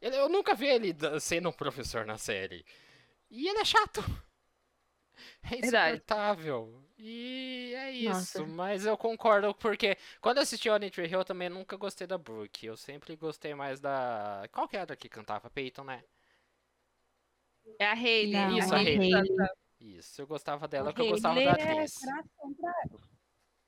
[0.00, 2.64] Ele- eu nunca vi ele sendo um professor na série.
[3.30, 4.02] E ele é chato.
[5.42, 6.82] É insuportável.
[6.98, 8.46] E é isso, Nossa.
[8.46, 12.18] mas eu concordo porque quando eu assisti One Tree Hill eu também nunca gostei da
[12.18, 12.66] Brooke.
[12.66, 14.46] Eu sempre gostei mais da.
[14.52, 15.48] Qual que era que cantava?
[15.50, 16.04] Peyton, né?
[17.78, 18.46] É a Hayley.
[18.46, 19.22] Não, Isso, a a Hayley.
[19.80, 22.02] Isso, eu gostava dela, porque eu gostava Hayley da é atriz.
[22.02, 22.24] ela.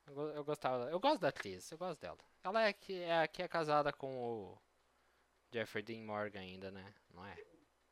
[0.07, 2.17] Eu, eu gostava, eu gosto da atriz, eu gosto dela.
[2.43, 4.57] Ela é que é a que é casada com o
[5.51, 6.93] Jeffrey Dean Morgan ainda, né?
[7.13, 7.35] Não é?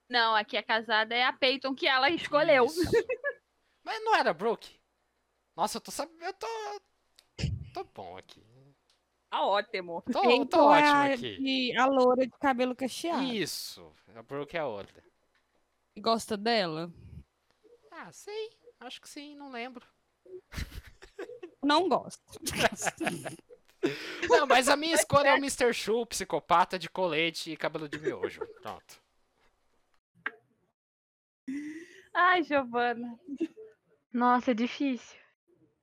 [0.10, 2.66] Não, aqui a casada é a Peyton que ela escolheu.
[3.84, 4.80] Mas não era Brooke?
[5.56, 6.48] Nossa, eu tô sabendo, eu tô
[7.74, 8.46] tô bom aqui.
[9.30, 10.02] Tá ótimo.
[10.12, 11.38] Tô, tô Então é ótimo a, aqui.
[11.38, 13.24] de- a loura de cabelo cacheado.
[13.24, 15.02] Isso, a Brooke é a outra.
[15.98, 16.92] Gosta dela?
[17.92, 18.50] Ah, sei,
[18.80, 19.86] acho que sim, não lembro.
[21.62, 22.24] Não gosto.
[24.30, 25.74] Não, mas a minha escolha é o Mr.
[25.74, 28.46] Shu, psicopata de colete e cabelo de miojo.
[28.62, 29.02] Pronto.
[32.14, 33.20] Ai, Giovana.
[34.14, 35.20] Nossa, é difícil.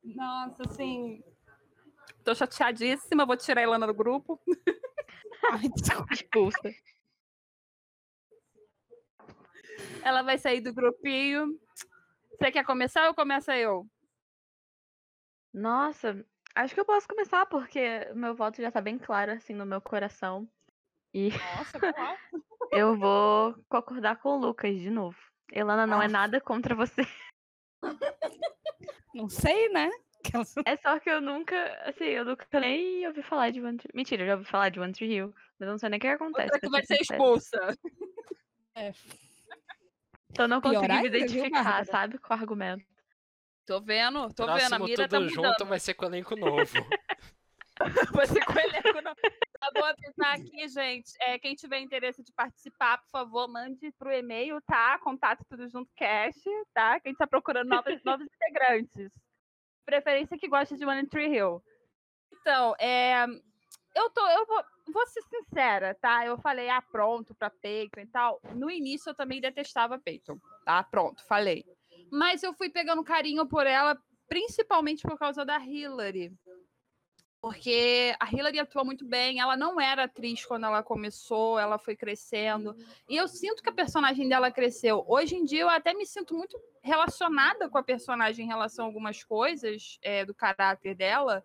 [0.02, 1.22] Nossa, assim.
[2.24, 4.40] Tô chateadíssima, vou tirar a Ilana do grupo.
[5.52, 6.12] Ai, desculpa.
[6.12, 6.74] Expulsa.
[10.02, 11.58] Ela vai sair do grupinho.
[12.38, 13.84] Você quer começar ou começa eu?
[15.52, 16.24] Nossa,
[16.54, 19.66] acho que eu posso começar, porque o meu voto já tá bem claro, assim, no
[19.66, 20.48] meu coração.
[21.12, 21.80] E Nossa,
[22.70, 25.18] eu vou concordar com o Lucas de novo.
[25.52, 26.08] Elana não é Ah.
[26.08, 27.02] nada contra você.
[29.14, 29.90] Não sei, né?
[30.66, 31.56] É só que eu nunca,
[31.88, 33.90] assim, eu nunca nem ouvi falar de One Tree...
[33.94, 36.06] Mentira, eu já ouvi falar de One Tree Hill, mas não sei nem o que
[36.08, 36.46] acontece.
[36.46, 37.58] Outra que vai ser expulsa.
[38.74, 38.92] É,
[40.42, 42.84] eu não consegui me ainda, viu, identificar, sabe, com o argumento.
[43.66, 44.74] Tô vendo, tô vendo.
[44.74, 45.34] A Próximo mira tudo tá mudando.
[45.34, 46.72] junto vai ser com o elenco novo.
[48.12, 48.88] Você com o elenco.
[49.60, 51.12] Já vou avisar aqui, gente.
[51.20, 54.98] É, quem tiver interesse de participar, por favor, mande pro e-mail, tá?
[55.00, 56.40] Contato tudo junto cast,
[56.72, 56.98] tá?
[57.00, 59.10] Que a gente tá procurando novos, novos integrantes.
[59.84, 61.62] Preferência que goste de One Tree Hill.
[62.40, 63.26] Então, é,
[63.98, 66.24] eu tô, eu vou, vou ser sincera, tá?
[66.24, 68.40] Eu falei, ah, pronto, pra Peyton e tal.
[68.54, 70.82] No início eu também detestava Peyton, tá?
[70.84, 71.64] Pronto, falei.
[72.10, 76.32] Mas eu fui pegando carinho por ela, principalmente por causa da Hillary
[77.40, 79.40] porque a Hillary atua muito bem.
[79.40, 82.76] Ela não era atriz quando ela começou, ela foi crescendo.
[83.08, 85.04] E eu sinto que a personagem dela cresceu.
[85.06, 88.88] Hoje em dia, eu até me sinto muito relacionada com a personagem em relação a
[88.88, 91.44] algumas coisas é, do caráter dela.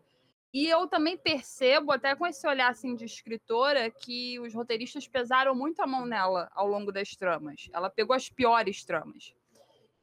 [0.54, 5.56] E eu também percebo, até com esse olhar assim, de escritora, que os roteiristas pesaram
[5.56, 7.70] muito a mão nela ao longo das tramas.
[7.74, 9.34] Ela pegou as piores tramas.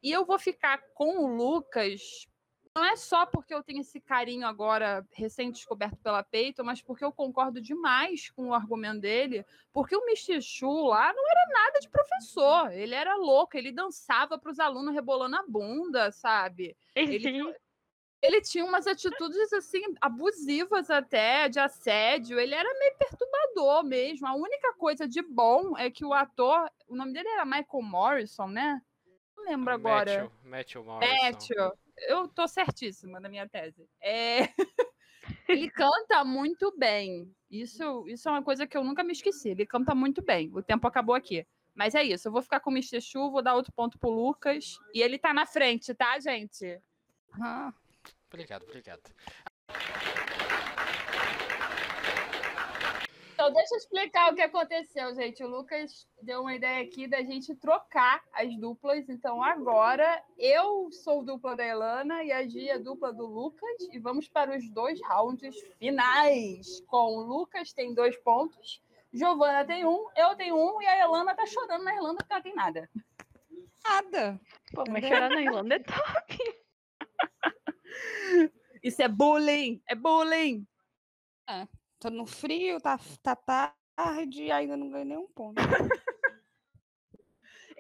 [0.02, 2.26] E eu vou ficar com o Lucas
[2.74, 7.10] não é só porque eu tenho esse carinho agora recém-descoberto pela Peyton, mas porque eu
[7.10, 10.40] concordo demais com o argumento dele, porque o Mr.
[10.40, 14.94] Chu lá não era nada de professor, ele era louco, ele dançava para os alunos
[14.94, 16.76] rebolando a bunda, sabe?
[16.94, 17.54] Ele, Sim.
[18.22, 24.26] Ele tinha umas atitudes assim abusivas até, de assédio, ele era meio perturbador mesmo.
[24.26, 28.48] A única coisa de bom é que o ator, o nome dele era Michael Morrison,
[28.48, 28.80] né?
[29.36, 30.30] Não lembro agora.
[30.44, 31.22] Matthew, Matthew Morrison.
[31.22, 31.72] Matthew,
[32.08, 33.88] eu tô certíssima na minha tese.
[34.02, 34.48] É,
[35.48, 37.30] Ele canta muito bem.
[37.50, 39.50] Isso, isso é uma coisa que eu nunca me esqueci.
[39.50, 40.50] Ele canta muito bem.
[40.54, 41.46] O tempo acabou aqui.
[41.74, 42.28] Mas é isso.
[42.28, 43.00] Eu vou ficar com o Mr.
[43.00, 44.78] Chu, vou dar outro ponto pro Lucas.
[44.94, 46.80] E ele tá na frente, tá, gente?
[47.40, 47.72] Ah,
[48.32, 49.02] Obrigado, obrigado.
[53.32, 55.42] Então, deixa eu explicar o que aconteceu, gente.
[55.42, 59.08] O Lucas deu uma ideia aqui da gente trocar as duplas.
[59.08, 63.88] Então, agora eu sou dupla da Elana e a Gia é dupla do Lucas.
[63.90, 66.82] E vamos para os dois rounds finais.
[66.86, 71.34] Com o Lucas tem dois pontos, Giovana tem um, eu tenho um e a Elana
[71.34, 72.88] tá chorando na Irlanda porque ela tem nada.
[73.82, 74.40] nada.
[74.72, 76.60] Pô, mas chorar na Irlanda é top.
[78.82, 79.82] Isso é bullying!
[79.86, 80.66] É bullying!
[81.98, 85.60] Tô no frio, tá, tá tarde e ainda não ganhei nenhum ponto.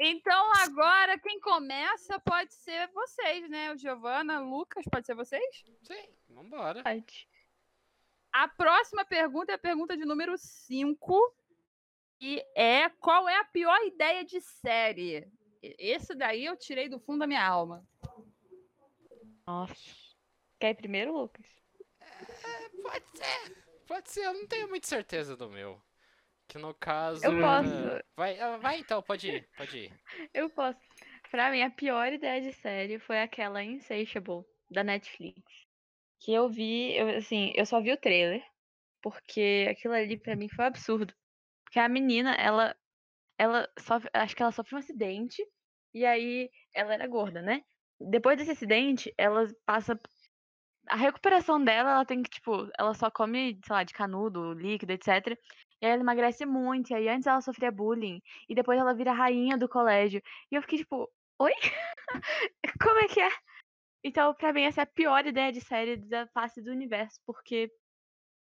[0.02, 3.70] Então, agora, quem começa pode ser vocês, né?
[3.70, 5.62] O Giovana, Lucas, pode ser vocês?
[5.82, 6.82] Sim, vambora.
[6.82, 7.28] Pode.
[8.32, 11.36] A próxima pergunta é a pergunta de número 5.
[12.18, 15.30] E é qual é a pior ideia de série?
[15.62, 17.86] Esse daí eu tirei do fundo da minha alma.
[19.50, 19.74] Nossa.
[20.60, 21.44] Quer ir primeiro, Lucas?
[22.82, 23.56] Pode ser.
[23.84, 25.82] Pode ser, eu não tenho muita certeza do meu.
[26.46, 27.24] Que no caso.
[27.24, 27.74] Eu posso.
[27.74, 30.00] é, Vai, ah, vai então, pode ir, pode ir.
[30.32, 30.78] Eu posso.
[31.32, 35.42] Pra mim, a pior ideia de série foi aquela Insatiable, da Netflix.
[36.20, 38.44] Que eu vi, eu, assim, eu só vi o trailer,
[39.00, 41.14] porque aquilo ali pra mim foi um absurdo.
[41.64, 42.76] Porque a menina, ela,
[43.38, 45.42] ela sofre, acho que ela sofreu um acidente,
[45.94, 47.62] e aí ela era gorda, né?
[48.00, 49.98] Depois desse acidente, ela passa.
[50.88, 54.92] A recuperação dela, ela tem que, tipo, ela só come, sei lá, de canudo, líquido,
[54.92, 55.38] etc.
[55.80, 59.12] E aí ela emagrece muito, e aí antes ela sofria bullying, e depois ela vira
[59.12, 60.22] rainha do colégio.
[60.50, 61.08] E eu fiquei tipo,
[61.38, 61.52] oi?
[62.82, 63.30] Como é que é?
[64.04, 67.70] Então, pra mim, essa é a pior ideia de série da face do universo, porque.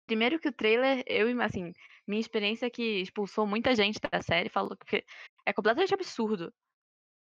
[0.07, 1.71] Primeiro que o trailer, eu, assim,
[2.07, 5.03] minha experiência é que expulsou muita gente da série, falou que
[5.45, 6.51] é completamente absurdo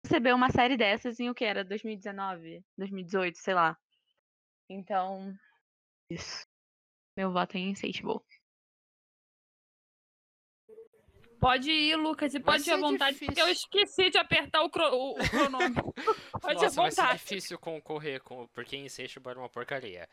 [0.04, 3.76] receber uma série dessas em o que era 2019, 2018, sei lá.
[4.68, 5.34] Então,
[6.10, 6.46] isso.
[7.16, 8.20] Meu voto é em Insatiable.
[11.40, 13.68] Pode ir, Lucas, e pode ir à ser vontade, porque eu difícil.
[13.68, 15.92] esqueci de apertar o, cro- o, o cronômetro.
[16.42, 17.18] pode ir à Nossa, vai ser vontade.
[17.20, 20.08] difícil concorrer com, porque Insatiable era uma porcaria.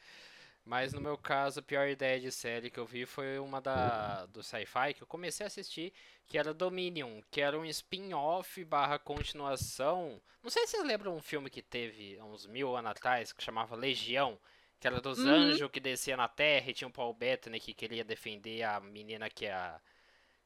[0.65, 4.25] Mas no meu caso, a pior ideia de série que eu vi foi uma da
[4.27, 5.93] do sci-fi que eu comecei a assistir,
[6.27, 10.21] que era Dominion, que era um spin-off barra continuação.
[10.43, 13.43] Não sei se vocês lembram um filme que teve há uns mil anos atrás, que
[13.43, 14.39] chamava Legião,
[14.79, 15.29] que era dos Uhum.
[15.29, 19.29] anjos que descia na Terra e tinha o Paul Bettany que queria defender a menina
[19.29, 19.79] que, a,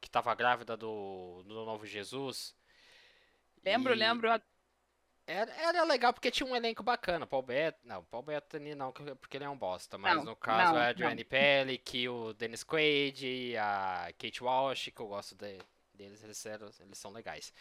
[0.01, 2.55] que tava grávida do, do novo Jesus.
[3.63, 4.29] Lembro, E- lembro.
[5.31, 7.25] Era, era legal porque tinha um elenco bacana.
[7.27, 9.97] Paul Bettany, não, Paul Bettany não, que- porque ele é um bosta.
[9.97, 14.99] Mas Não, no caso não, a Adrienne Pellick, o Dennis Quaid, a Kate Walsh, que
[15.01, 15.59] eu gosto de-
[15.93, 17.53] deles, eles, eram- eles são legais.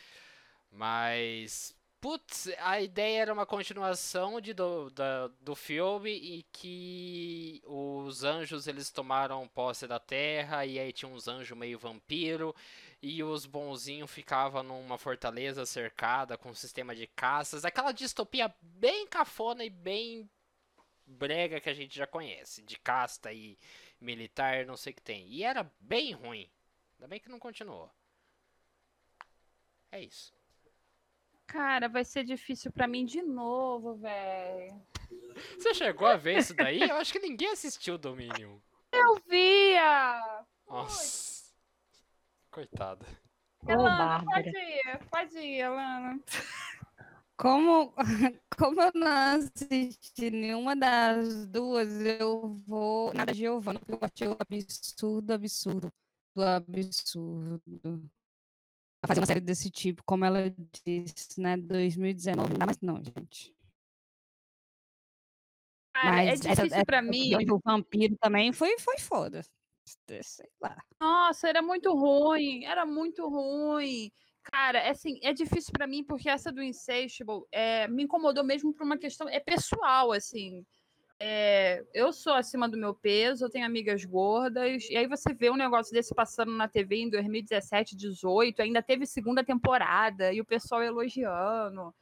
[0.70, 8.22] Mas, putz, a ideia era uma continuação de, do, da- do filme e que os
[8.22, 12.54] anjos eles tomaram posse da terra e aí tinha uns anjos meio vampiro
[13.00, 19.06] e os bonzinhos ficavam numa fortaleza cercada com um sistema de caças, aquela distopia bem
[19.06, 20.28] cafona e bem
[21.06, 23.58] brega que a gente já conhece, de casta e
[24.00, 25.26] militar, não sei o que tem.
[25.28, 26.50] E era bem ruim.
[26.98, 27.90] Ainda bem que não continuou.
[29.90, 30.34] É isso.
[31.46, 34.82] Cara, vai ser difícil pra mim de novo, velho.
[35.56, 36.82] Você chegou a ver isso daí?
[36.82, 38.58] Eu acho que ninguém assistiu Dominion.
[38.92, 40.44] Eu via!
[40.66, 41.37] Nossa.
[42.58, 43.06] Coitada.
[43.68, 46.20] Elana, pode ir, pode ir, Elana.
[47.36, 47.94] Como,
[48.58, 54.26] como eu não assisti nenhuma das duas, eu vou na da Giovanna, porque eu achei
[54.26, 55.92] o absurdo, absurdo,
[56.34, 58.10] do absurdo.
[59.04, 60.52] A fazer uma série desse tipo, como ela
[60.84, 62.50] disse, né, 2019.
[62.50, 63.54] Não dá mais não, gente.
[65.94, 67.46] Cara, é Mas difícil essa, pra essa mim.
[67.46, 69.44] do vampiro também foi, foi foda.
[70.22, 70.76] Sei lá.
[71.00, 74.10] Nossa, era muito ruim, era muito ruim.
[74.42, 78.72] Cara, é assim, é difícil pra mim porque essa do Insatiable é, me incomodou mesmo
[78.72, 80.64] por uma questão é pessoal, assim.
[81.20, 85.50] É, eu sou acima do meu peso, eu tenho amigas gordas, e aí você vê
[85.50, 90.44] um negócio desse passando na TV em 2017, 18, ainda teve segunda temporada e o
[90.44, 91.92] pessoal elogiando.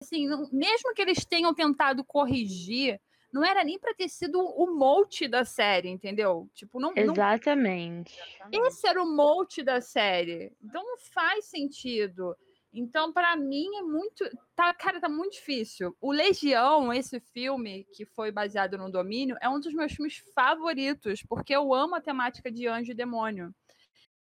[0.00, 3.00] Assim, não- mesmo que eles tenham tentado corrigir,
[3.36, 6.48] não era nem pra ter sido o molde da série, entendeu?
[6.54, 8.18] Tipo, não, não Exatamente.
[8.66, 10.52] esse era o molde da série.
[10.62, 12.34] Então não faz sentido.
[12.72, 14.24] Então, pra mim, é muito.
[14.54, 15.96] Tá, cara, tá muito difícil.
[16.00, 21.22] O Legião, esse filme que foi baseado no domínio, é um dos meus filmes favoritos,
[21.22, 23.54] porque eu amo a temática de anjo e demônio.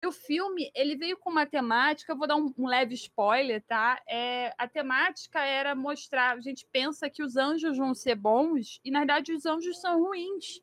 [0.06, 4.02] O filme, ele veio com uma temática, vou dar um, um leve spoiler, tá?
[4.08, 8.92] É, a temática era mostrar, a gente pensa que os anjos vão ser bons, e
[8.92, 10.62] na verdade os anjos são ruins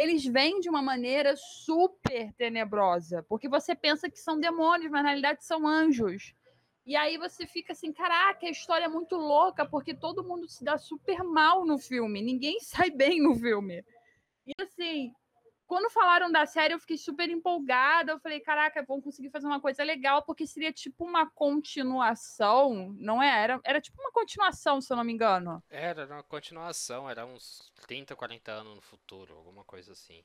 [0.00, 5.10] eles vêm de uma maneira super tenebrosa, porque você pensa que são demônios, mas na
[5.10, 6.34] realidade são anjos.
[6.86, 10.64] E aí você fica assim, caraca, a história é muito louca, porque todo mundo se
[10.64, 13.84] dá super mal no filme, ninguém sai bem no filme.
[14.46, 15.12] E assim,
[15.70, 18.10] quando falaram da série, eu fiquei super empolgada.
[18.10, 23.22] Eu falei, caraca, vão conseguir fazer uma coisa legal, porque seria tipo uma continuação, não
[23.22, 23.44] é?
[23.44, 25.62] Era, era tipo uma continuação, se eu não me engano.
[25.70, 30.24] Era uma continuação, era uns 30, 40 anos no futuro, alguma coisa assim.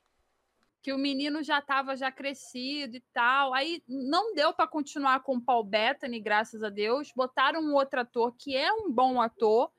[0.81, 3.53] que o menino já estava já crescido e tal.
[3.53, 7.11] Aí não deu para continuar com o Paul Bettany, graças a Deus.
[7.15, 9.71] Botaram um outro ator que é um bom ator.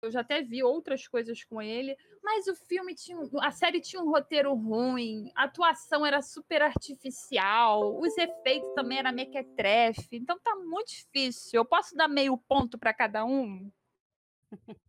[0.00, 1.96] Eu já até vi outras coisas com ele,
[2.28, 7.98] mas o filme tinha, a série tinha um roteiro ruim, a atuação era super artificial,
[7.98, 11.58] os efeitos também era mequetrefe, então tá muito difícil.
[11.58, 13.72] Eu posso dar meio ponto para cada um?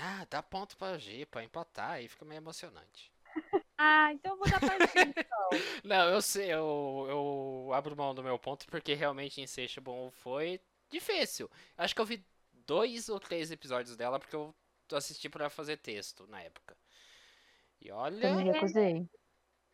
[0.00, 3.12] Ah, dá ponto pra G, pra empatar, aí fica meio emocionante.
[3.80, 5.26] Ah, então eu vou dar pra gente.
[5.84, 11.48] Não, eu sei, eu, eu abro mão do meu ponto porque realmente Insatiable foi difícil.
[11.76, 12.24] Acho que eu vi
[12.66, 14.54] dois ou três episódios dela porque eu
[14.96, 16.76] assisti pra fazer texto na época.
[17.80, 18.26] E olha.
[18.28, 19.08] Eu me recusei.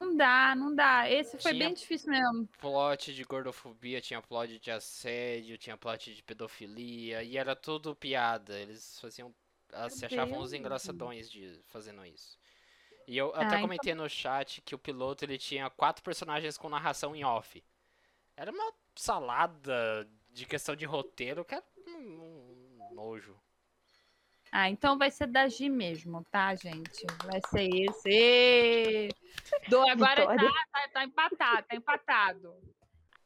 [0.00, 1.08] Não dá, não dá.
[1.10, 2.46] Esse foi Tinha- bem difícil mesmo.
[2.60, 8.58] plot de gordofobia, tinha plot de assédio, tinha plot de pedofilia, e era tudo piada.
[8.58, 9.34] Eles faziam.
[9.72, 12.38] ah, se achavam os engraçadões de fazendo isso.
[13.08, 16.68] E eu até Ah, comentei no chat que o piloto ele tinha quatro personagens com
[16.68, 17.62] narração em off.
[18.36, 23.36] Era uma salada de questão de roteiro que era um, um nojo.
[24.56, 27.04] Ah, então vai ser da Gi mesmo, tá, gente?
[27.24, 29.08] Vai ser esse.
[29.68, 32.54] Do, agora tá, tá, tá empatado, tá empatado.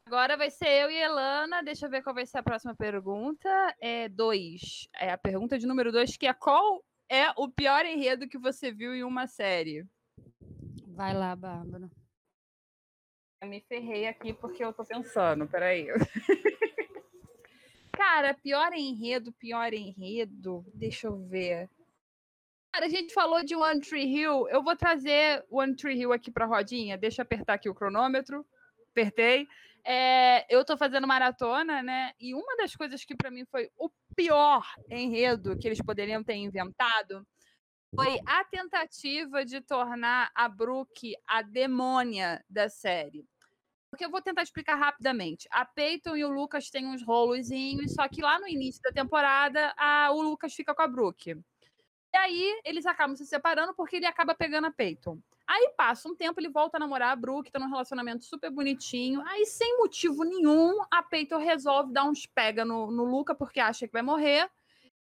[0.06, 1.62] Agora vai ser eu e Elana.
[1.62, 3.46] Deixa eu ver qual vai ser a próxima pergunta.
[3.78, 4.88] É dois.
[4.98, 8.72] É a pergunta de número dois, que é qual é o pior enredo que você
[8.72, 9.86] viu em uma série?
[10.86, 11.90] Vai lá, Bárbara.
[13.42, 15.88] Eu me ferrei aqui porque eu tô pensando, peraí.
[17.98, 20.64] Cara, pior enredo, pior enredo.
[20.72, 21.68] Deixa eu ver.
[22.72, 24.48] Cara, a gente falou de One Tree Hill.
[24.50, 26.96] Eu vou trazer One Tree Hill aqui pra rodinha.
[26.96, 28.46] Deixa eu apertar aqui o cronômetro.
[28.92, 29.48] Apertei.
[29.84, 32.12] É, eu tô fazendo maratona, né?
[32.20, 36.36] E uma das coisas que pra mim foi o pior enredo que eles poderiam ter
[36.36, 37.26] inventado
[37.96, 43.26] foi a tentativa de tornar a Brooke a demônia da série.
[43.90, 45.48] Porque eu vou tentar explicar rapidamente.
[45.50, 49.72] A Peyton e o Lucas têm uns rolozinhos, só que lá no início da temporada,
[49.76, 51.36] a- o Lucas fica com a Brooke.
[52.12, 55.18] E aí, eles acabam se separando porque ele acaba pegando a Peyton.
[55.46, 59.22] Aí passa um tempo, ele volta a namorar a Brooke, tá num relacionamento super bonitinho.
[59.26, 63.86] Aí, sem motivo nenhum, a Peyton resolve dar uns pega no, no Luca porque acha
[63.86, 64.50] que vai morrer.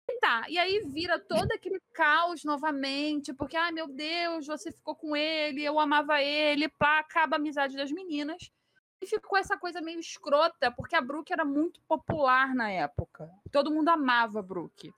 [0.08, 4.94] E tá, e aí vira todo aquele caos novamente, porque, ai meu Deus, você ficou
[4.94, 8.52] com ele, eu amava ele, pá, acaba a amizade das meninas.
[9.00, 13.30] E ficou essa coisa meio escrota, porque a Brooke era muito popular na época.
[13.52, 14.92] Todo mundo amava a Brooke.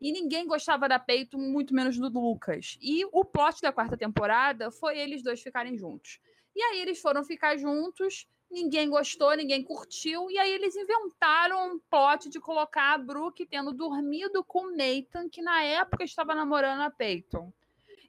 [0.00, 2.76] E ninguém gostava da Peyton, muito menos do Lucas.
[2.80, 6.20] E o plot da quarta temporada foi eles dois ficarem juntos.
[6.54, 11.80] E aí eles foram ficar juntos, ninguém gostou, ninguém curtiu, e aí eles inventaram um
[11.90, 16.82] plot de colocar a Brooke tendo dormido com o Nathan, que na época estava namorando
[16.82, 17.52] a Peyton.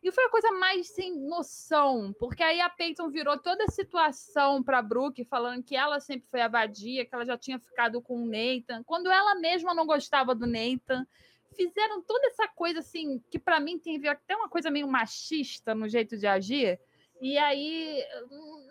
[0.05, 4.61] E foi a coisa mais sem noção, porque aí a Peyton virou toda a situação
[4.61, 8.27] para Brooke, falando que ela sempre foi a que ela já tinha ficado com o
[8.27, 11.07] Nathan, quando ela mesma não gostava do Nathan.
[11.55, 15.89] Fizeram toda essa coisa assim, que para mim tem até uma coisa meio machista no
[15.89, 16.79] jeito de agir.
[17.19, 18.05] E aí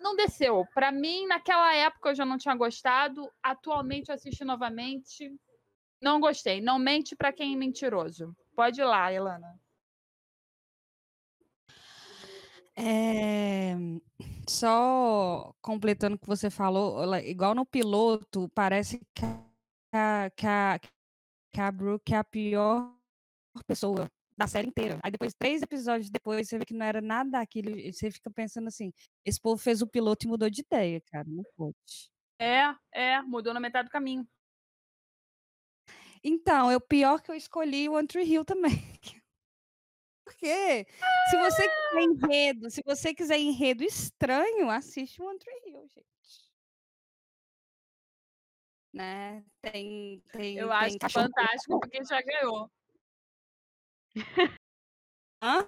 [0.01, 0.64] não desceu.
[0.72, 3.28] Para mim, naquela época eu já não tinha gostado.
[3.43, 5.35] Atualmente eu assisti novamente.
[6.01, 6.61] Não gostei.
[6.61, 8.37] Não mente para quem é mentiroso.
[8.55, 9.64] Pode ir lá, Elana.
[12.77, 13.75] É,
[14.49, 19.25] só completando o que você falou, ela- igual no piloto, parece que
[19.93, 20.81] a, que a,
[21.53, 22.93] que a Brooke é a pior
[23.66, 24.99] pessoa da série inteira.
[25.03, 28.31] Aí depois, três episódios depois, você vê que não era nada daquilo, e você fica
[28.31, 28.93] pensando assim,
[29.25, 31.77] esse povo fez o piloto e mudou de ideia, cara, não pode.
[32.41, 34.27] É, é, mudou na metade do caminho.
[36.22, 38.72] Então, é o pior que eu escolhi o Tree Hill também.
[40.35, 40.87] Porque
[41.30, 46.05] se você quiser enredo, se você quiser enredo estranho, assiste o One Tree Hill, gente.
[48.93, 49.45] Né?
[49.61, 52.70] Tem, tem, Eu tem acho cachorro fantástico porque já ganhou.
[55.43, 55.66] Hã?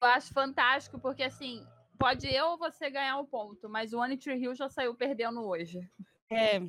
[0.00, 1.66] Eu acho fantástico porque, assim,
[1.98, 5.42] pode eu ou você ganhar o ponto, mas o One Tree Hill já saiu perdendo
[5.44, 5.80] hoje.
[6.30, 6.60] É.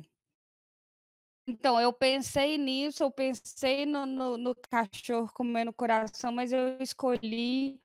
[1.50, 7.80] Então, eu pensei nisso, eu pensei no, no, no cachorro comendo coração, mas eu escolhi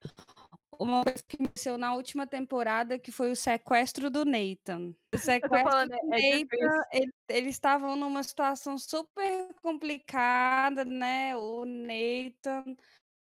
[0.79, 4.93] uma coisa que aconteceu na última temporada, que foi o sequestro do Nathan.
[5.13, 6.81] O sequestro falando, do é Nathan, difícil.
[6.93, 11.35] ele- eles estavam numa situação super complicada, né?
[11.35, 12.75] O Nathan,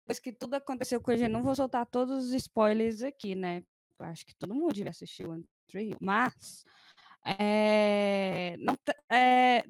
[0.01, 3.63] depois que tudo aconteceu com ele, não vou soltar todos os spoilers aqui, né?
[3.99, 6.65] Acho que todo mundo devia assistir o One Tree mas
[7.25, 8.77] é, não,
[9.09, 9.63] é,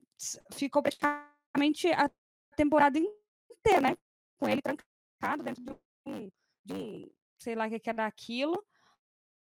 [0.54, 2.10] ficou praticamente a
[2.56, 3.98] temporada inteira, né?
[4.40, 5.72] Com ele trancado dentro de
[6.06, 6.32] um,
[6.66, 8.64] de um sei lá o que que era aquilo,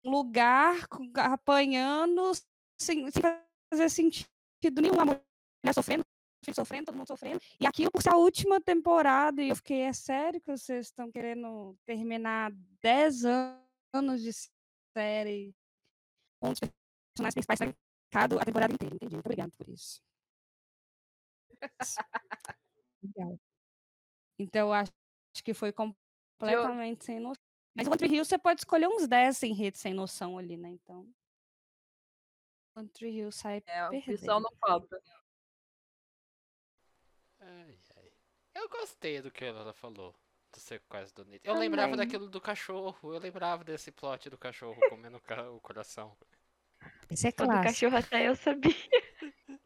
[0.04, 0.86] um lugar
[1.16, 2.32] apanhando
[2.78, 3.22] sem, sem
[3.70, 5.00] fazer sentido nenhum.
[5.00, 5.22] A mulher
[5.74, 6.04] sofrendo,
[6.54, 7.40] sofrendo, todo mundo sofrendo.
[7.60, 9.42] E aquilo por ser a última temporada.
[9.42, 12.50] E eu fiquei, é sério que vocês estão querendo terminar
[12.82, 13.24] 10
[13.94, 14.30] anos de
[14.96, 15.54] série
[16.40, 17.60] com os personagens principais
[18.10, 18.94] trancado a temporada inteira?
[18.94, 19.14] Entendi.
[19.14, 20.02] Muito obrigada por isso.
[23.02, 23.40] Legal.
[24.38, 24.92] Então, eu acho
[25.44, 27.42] que foi completamente sem noção.
[27.74, 30.70] Mas o Tree Hill você pode escolher uns 10 sem rede, sem noção ali, né?
[30.70, 31.08] Então.
[32.94, 35.00] Tree Hill sai É, opção não falta.
[37.38, 38.12] Ai, ai.
[38.54, 40.14] Eu gostei do que ela falou.
[40.52, 41.48] Do sequestro do Nathan.
[41.48, 42.06] Eu lembrava Também.
[42.06, 43.14] daquilo do cachorro.
[43.14, 45.18] Eu lembrava desse plot do cachorro comendo
[45.54, 46.16] o coração.
[47.10, 47.64] Esse é O do clássico.
[47.64, 48.74] cachorro até eu sabia.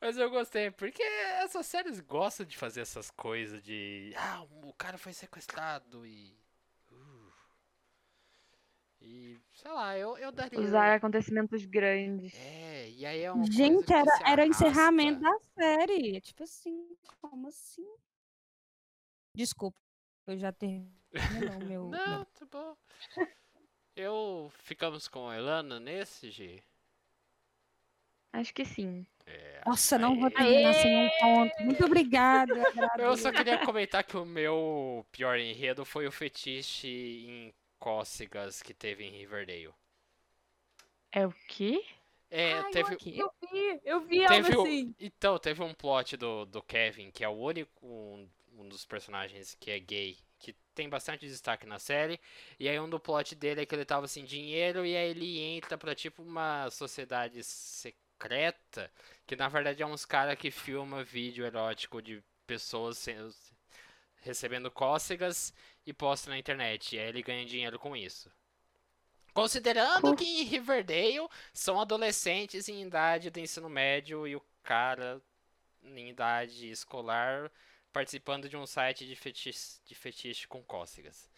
[0.00, 4.14] Mas eu gostei, porque essas séries gostam de fazer essas coisas de.
[4.16, 6.34] Ah, o cara foi sequestrado e.
[6.90, 7.32] uh,
[9.02, 9.38] e.
[9.52, 10.58] sei lá, eu, eu daria.
[10.58, 12.32] Usar acontecimentos grandes.
[12.34, 16.16] É, e aí é uma Gente, era, era o encerramento da série.
[16.16, 17.86] É Tipo assim, como assim?
[19.36, 19.78] Desculpa,
[20.26, 20.88] eu já terminei
[21.58, 21.88] o meu.
[21.92, 22.76] Não, tá bom.
[23.96, 24.50] Eu.
[24.64, 26.62] Ficamos com a Elana nesse, G?
[28.32, 29.04] Acho que sim.
[29.26, 29.62] É.
[29.66, 31.62] Nossa, não vou terminar sem um ponto.
[31.62, 32.54] Muito obrigada.
[32.98, 36.88] Eu só queria comentar que o meu pior enredo foi o fetiche
[37.28, 39.74] em cócegas que teve em Riverdale.
[41.12, 41.84] É o quê?
[42.30, 42.96] É, Ai, teve.
[43.18, 44.94] Eu vi, eu vi Teve algo o- assim.
[45.00, 49.56] Então, teve um plot do, do Kevin, que é o único um, um dos personagens
[49.58, 50.16] que é gay,
[50.80, 52.18] tem bastante destaque na série.
[52.58, 55.38] E aí um do plot dele é que ele tava sem dinheiro e aí ele
[55.38, 58.90] entra pra tipo uma sociedade secreta,
[59.26, 63.34] que na verdade é uns cara que filma vídeo erótico de pessoas sendo-
[64.22, 65.52] recebendo cócegas
[65.84, 66.96] e posta na internet.
[66.96, 68.32] E aí ele ganha dinheiro com isso.
[69.34, 75.20] Considerando que em Riverdale são adolescentes em idade do ensino médio e o cara
[75.82, 77.52] em idade escolar
[77.92, 81.30] participando de um site de fetiche, de fetiche com cócegas.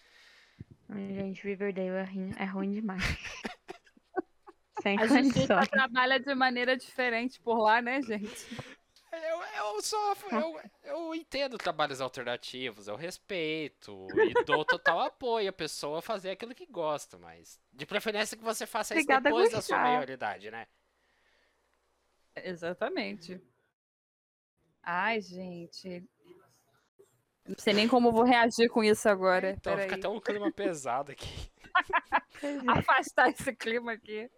[0.89, 3.03] Ai, gente, Riverdale é ruim, é ruim demais.
[4.83, 5.69] Sem A condições.
[5.69, 8.47] trabalha de maneira diferente por lá, né, gente?
[9.13, 15.53] Eu, eu só eu, eu entendo trabalhos alternativos, eu respeito e dou total apoio a
[15.53, 19.53] pessoa a fazer aquilo que gosta, mas de preferência que você faça isso Obrigada depois
[19.53, 20.67] da sua maioridade, né?
[22.35, 23.39] Exatamente.
[24.83, 26.03] Ai, gente.
[27.47, 29.51] Não sei nem como eu vou reagir com isso agora.
[29.51, 31.51] Então fica até um clima pesado aqui.
[32.69, 34.31] Afastar esse clima aqui.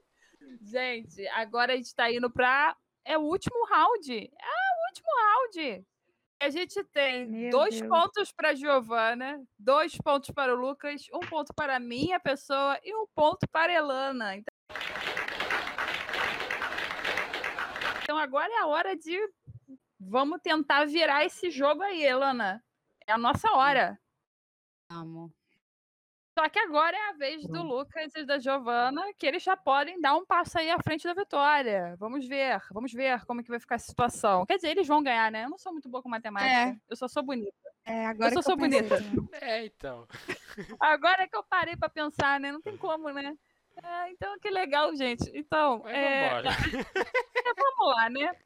[0.63, 2.77] Gente, agora a gente tá indo pra.
[3.05, 4.13] É o último round.
[4.13, 5.87] É o último round.
[6.41, 7.89] A gente tem Meu dois Deus.
[7.89, 12.95] pontos para Giovana, dois pontos para o Lucas, um ponto para a minha pessoa e
[12.95, 14.37] um ponto para a Elana.
[14.37, 14.55] Então,
[18.03, 19.19] então agora é a hora de
[19.99, 22.63] vamos tentar virar esse jogo aí, Elana.
[23.07, 23.99] É a nossa hora.
[24.89, 25.33] Amo.
[26.37, 30.01] Só que agora é a vez do Lucas e da Giovana, que eles já podem
[30.01, 31.95] dar um passo aí à frente da vitória.
[31.97, 34.45] Vamos ver, vamos ver como é que vai ficar a situação.
[34.45, 35.45] Quer dizer, eles vão ganhar, né?
[35.45, 36.77] Eu não sou muito boa com matemática.
[36.89, 37.53] Eu só sou bonita.
[37.87, 39.37] É, agora só que eu sou pensei bonita.
[39.41, 40.09] É, então.
[40.81, 42.51] Agora é que eu parei pra pensar, né?
[42.51, 43.37] Não tem como, né?
[43.83, 45.31] É, então, que legal, gente.
[45.35, 46.51] Então, Mas é, vambora.
[47.57, 48.37] vamos lá, né?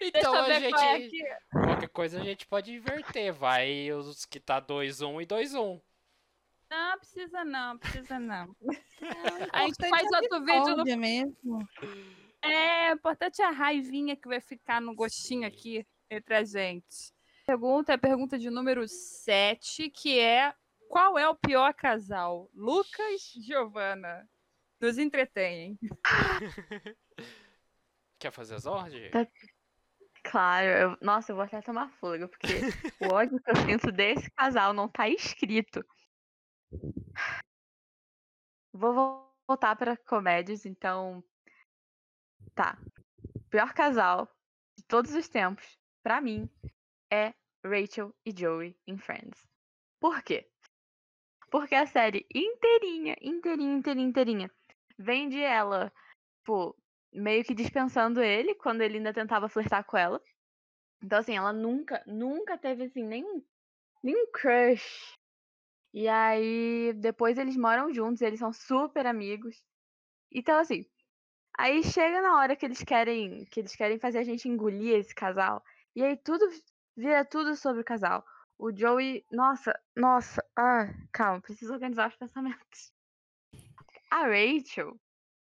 [0.00, 1.22] Então Deixa eu a é gente.
[1.22, 1.22] aqui.
[1.50, 3.32] Qualquer coisa a gente pode inverter.
[3.32, 5.80] Vai os que tá 2-1 e 2-1.
[6.70, 8.56] Não, precisa não, precisa não.
[9.04, 11.68] É, A gente faz é outro vídeo no mesmo.
[12.40, 17.12] É, importante é a raivinha que vai ficar no gostinho aqui entre a gente.
[17.46, 20.54] Pergunta é a pergunta de número 7, que é
[20.88, 22.48] qual é o pior casal?
[22.54, 24.26] Lucas e Giovana.
[24.84, 25.78] Nos entretenhem.
[28.20, 29.10] Quer fazer as ordens?
[29.10, 29.26] Tá.
[30.22, 32.46] Claro, eu- nossa, eu vou até tomar fôlego, porque
[33.00, 35.82] o ódio que eu sinto desse casal não tá escrito.
[38.74, 41.24] Vou vo- voltar para comédias, então.
[42.54, 42.78] Tá.
[43.48, 44.28] Pior casal
[44.76, 46.46] de todos os tempos, pra mim,
[47.10, 47.32] é
[47.64, 49.46] Rachel e Joey em Friends.
[49.98, 50.50] Por quê?
[51.50, 54.50] Porque a série inteirinha, inteirinha, inteirinha, inteirinha,
[54.98, 55.92] vende ela,
[56.38, 56.76] tipo,
[57.12, 60.20] meio que dispensando ele quando ele ainda tentava flertar com ela.
[61.02, 63.44] Então, assim, ela nunca, nunca teve, assim, nenhum,
[64.02, 65.14] nenhum crush.
[65.92, 69.62] E aí, depois eles moram juntos, eles são super amigos.
[70.32, 70.84] Então, assim,
[71.58, 75.14] aí chega na hora que eles querem, que eles querem fazer a gente engolir esse
[75.14, 75.62] casal.
[75.96, 76.46] E aí tudo
[76.96, 78.24] vira tudo sobre o casal.
[78.58, 82.93] O Joey, nossa, nossa, ah, calma, preciso organizar os pensamentos.
[84.14, 84.96] A Rachel,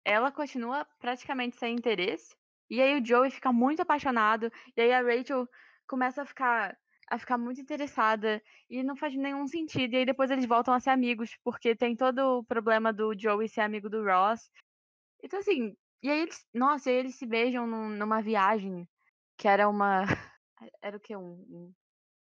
[0.06, 2.36] ela continua praticamente sem interesse.
[2.70, 4.52] E aí o Joey fica muito apaixonado.
[4.76, 5.48] E aí a Rachel
[5.88, 6.78] começa a ficar,
[7.10, 8.44] a ficar muito interessada.
[8.70, 9.94] E não faz nenhum sentido.
[9.94, 11.38] E aí depois eles voltam a ser amigos.
[11.44, 14.52] Porque tem todo o problema do Joey ser amigo do Ross.
[15.24, 16.46] Então assim, e aí eles.
[16.54, 18.88] Nossa, aí eles se beijam num- numa viagem.
[19.38, 20.04] Que era uma.
[20.82, 21.18] Era o?
[21.18, 21.74] Um, um-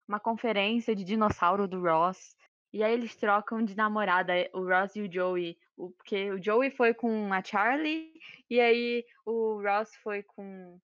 [0.09, 2.37] uma conferência de dinossauro do Ross.
[2.75, 5.57] E aí eles trocam de namorada, o Ross e o Joey.
[5.77, 8.13] O, porque o Joey foi com a Charlie,
[8.51, 10.81] e aí o Ross foi com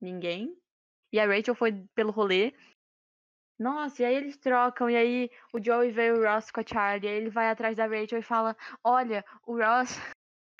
[0.00, 0.56] ninguém.
[1.12, 2.54] e a Rachel foi pelo rolê.
[3.58, 7.08] Nossa, e aí eles trocam, e aí o Joey vê o Ross com a Charlie,
[7.08, 9.98] e aí ele vai atrás da Rachel e fala: Olha, o Ross.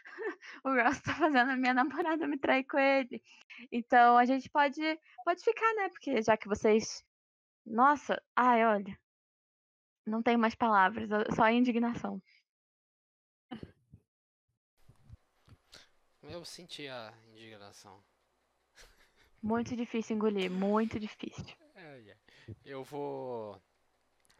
[0.65, 3.23] o Ross tá fazendo a minha namorada me trair com ele.
[3.71, 4.81] Então a gente pode,
[5.25, 5.89] pode ficar, né?
[5.91, 7.05] Porque já que vocês.
[7.65, 9.00] Nossa, ai, olha.
[10.07, 12.21] Não tenho mais palavras, só indignação.
[16.23, 18.03] Eu senti a indignação.
[19.43, 21.57] Muito difícil engolir, muito difícil.
[21.75, 22.17] É, é.
[22.65, 23.61] Eu vou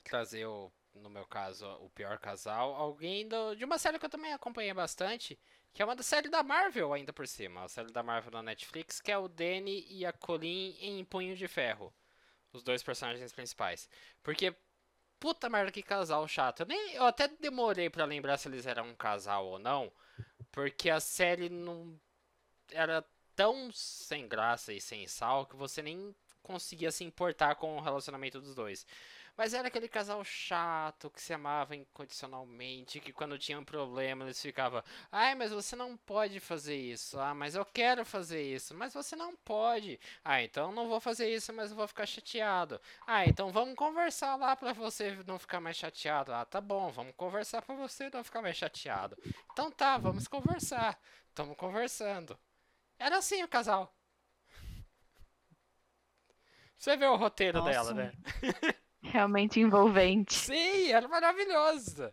[0.05, 2.75] trazer, o, no meu caso, o pior casal.
[2.75, 5.39] Alguém do, de uma série que eu também acompanhei bastante,
[5.73, 7.65] que é uma da série da Marvel ainda por cima.
[7.65, 11.35] A série da Marvel na Netflix, que é o Danny e a Colleen em Punho
[11.35, 11.93] de Ferro.
[12.53, 13.89] Os dois personagens principais.
[14.23, 14.55] Porque,
[15.21, 16.61] puta merda, que casal chato.
[16.61, 19.93] Eu, nem, eu até demorei para lembrar se eles eram um casal ou não.
[20.51, 22.01] Porque a série não
[22.73, 23.05] era
[23.37, 28.41] tão sem graça e sem sal que você nem conseguia se importar com o relacionamento
[28.41, 28.87] dos dois.
[29.41, 34.43] Mas era aquele casal chato que se amava incondicionalmente, que quando tinha um problema eles
[34.43, 37.19] ficavam, ai, mas você não pode fazer isso.
[37.19, 39.99] Ah, mas eu quero fazer isso, mas você não pode.
[40.23, 42.79] Ah, então não vou fazer isso, mas eu vou ficar chateado.
[43.07, 46.35] Ah, então vamos conversar lá para você não ficar mais chateado.
[46.35, 49.17] Ah, tá bom, vamos conversar para você não ficar mais chateado.
[49.55, 51.01] Então tá, vamos conversar.
[51.29, 52.39] Estamos conversando.
[52.99, 53.91] Era assim o casal.
[56.77, 57.71] Você vê o roteiro Nossa.
[57.71, 58.13] dela, né?
[59.03, 60.35] Realmente envolvente.
[60.35, 62.13] Sim, era maravilhosa.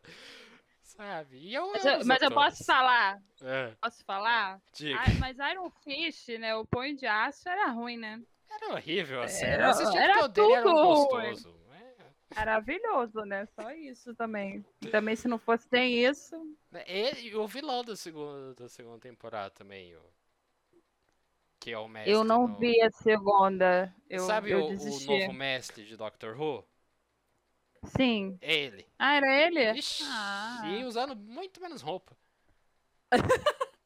[0.82, 1.38] Sabe?
[1.38, 3.22] E eu Mas eu, mas eu posso falar?
[3.42, 4.60] É, Posso falar?
[4.74, 5.00] diga.
[5.00, 6.56] Ah, mas Iron Fist, né?
[6.56, 8.20] O Punho de Aço era ruim, né?
[8.50, 9.52] Era horrível a série.
[9.54, 11.60] Era- Eu assisti era porque o dele era um tudo gostoso.
[11.72, 12.36] É.
[12.36, 13.46] Maravilhoso, né?
[13.48, 14.66] Só isso também.
[14.90, 16.36] Também se não fosse nem isso.
[16.88, 20.02] Ele, e o vilão da segunda, da segunda temporada também, o,
[21.60, 22.14] que é o mestre.
[22.14, 23.94] Eu não do- vi a segunda.
[24.10, 26.66] Eu, Sabe eu o, o novo mestre de Doctor Who?
[27.96, 28.38] Sim.
[28.42, 28.86] Ele.
[29.00, 29.72] Ah, era ele?
[29.80, 30.62] Ixi, Ah.
[30.66, 32.16] e usando muito menos roupa.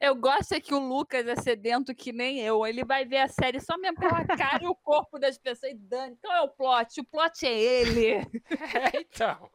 [0.00, 2.66] Eu gosto é que o Lucas é sedento que nem eu.
[2.66, 5.76] Ele vai ver a série só mesmo pela cara e o corpo das pessoas e
[5.76, 6.14] dane.
[6.18, 7.00] Então é o plot.
[7.00, 8.14] O plot é ele.
[8.94, 9.50] É, então.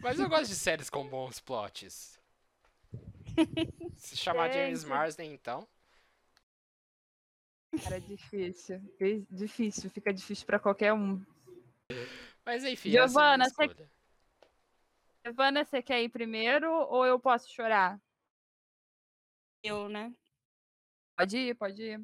[0.00, 2.18] Mas eu gosto de séries com bons plots.
[3.96, 4.84] Se chamar James.
[4.84, 5.66] Marsden, então.
[7.82, 8.80] Cara, é difícil.
[8.98, 9.90] Di- Difícil.
[9.90, 11.24] Fica difícil pra qualquer um.
[12.44, 13.90] Mas enfim, Giovana, essa é a minha você-.
[15.24, 18.00] Evana, você quer ir primeiro ou eu posso chorar?
[19.62, 20.14] Eu, né?
[21.16, 22.00] Pode ir, pode ir.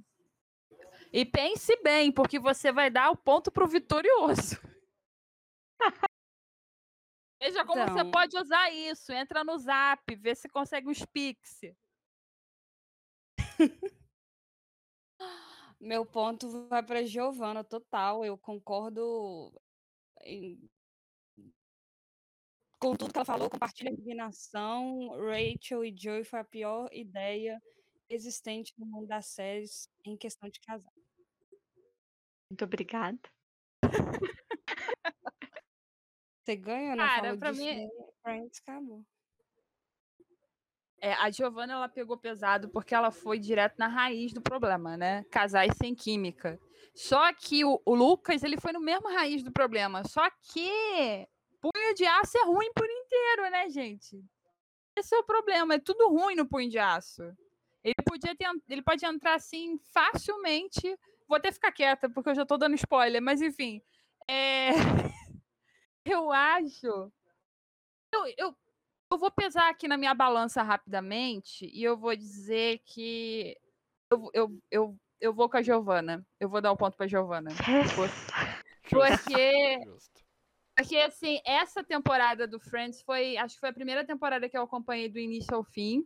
[1.12, 4.60] E pense bem, porque você vai dar o ponto pro vitorioso.
[7.40, 8.10] Veja como você Então.
[8.10, 9.12] pode usar isso.
[9.12, 11.60] Entra no zap, vê se consegue uns pix.
[15.84, 18.24] Meu ponto vai para Giovana, total.
[18.24, 19.52] Eu concordo
[20.22, 20.66] em-
[22.78, 25.10] com tudo que ela falou, compartilho a indignação.
[25.10, 27.60] Rachel e Joey foi a pior ideia
[28.08, 30.92] existente no mundo das séries em questão de casal.
[32.50, 33.18] Muito obrigada.
[36.44, 37.04] Você ganha, né?
[37.04, 37.88] Cara, pra mim-?
[38.22, 39.04] Friends acabou.
[41.04, 45.22] É, a Giovana ela pegou pesado porque ela foi direto na raiz do problema, né?
[45.30, 46.58] Casais sem química.
[46.94, 50.02] Só que o, o Lucas ele foi no mesmo raiz do problema.
[50.08, 51.28] Só que
[51.60, 54.24] punho de aço é ruim por inteiro, né, gente?
[54.96, 55.74] Esse é o problema.
[55.74, 57.22] É tudo ruim no punho de aço.
[57.82, 60.98] Ele podia ter, ele pode entrar assim facilmente.
[61.28, 63.82] Vou até ficar quieta porque eu já tô dando spoiler, mas enfim.
[64.26, 64.70] É...
[66.06, 67.12] eu acho.
[68.10, 68.56] Eu, eu,
[69.14, 73.56] eu vou pesar aqui na minha balança rapidamente e eu vou dizer que
[74.10, 76.26] eu, eu, eu, eu vou com a Giovana.
[76.38, 77.50] Eu vou dar o ponto pra Giovana.
[78.90, 79.80] Porque,
[80.76, 83.36] porque, assim, essa temporada do Friends foi.
[83.36, 86.04] Acho que foi a primeira temporada que eu acompanhei do início ao fim.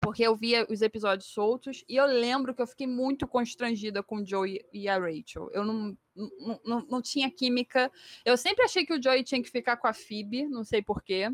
[0.00, 1.84] Porque eu via os episódios soltos.
[1.88, 5.50] E eu lembro que eu fiquei muito constrangida com o Joey e a Rachel.
[5.52, 7.90] Eu não, não, não, não tinha química.
[8.24, 11.28] Eu sempre achei que o Joey tinha que ficar com a Phoebe, não sei porquê.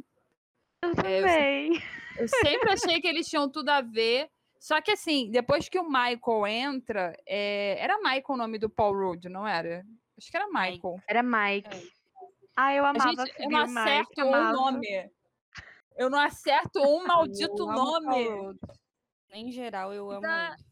[0.82, 1.82] Eu É, eu também.
[2.18, 4.28] Eu sempre achei que eles tinham tudo a ver.
[4.60, 8.92] Só que assim, depois que o Michael entra, é, era Michael o nome do Paul
[8.94, 9.84] Rudd, não era?
[10.16, 10.96] Acho que era Michael.
[11.08, 11.90] Era Mike.
[12.56, 13.78] Ah, eu A amava gente, Phoebe eu não o Mike.
[13.78, 14.52] acerto um amava.
[14.52, 15.10] nome.
[15.96, 18.58] Eu não acerto um maldito nome.
[19.32, 20.56] Em geral, eu amo Tá.
[20.58, 20.68] ele.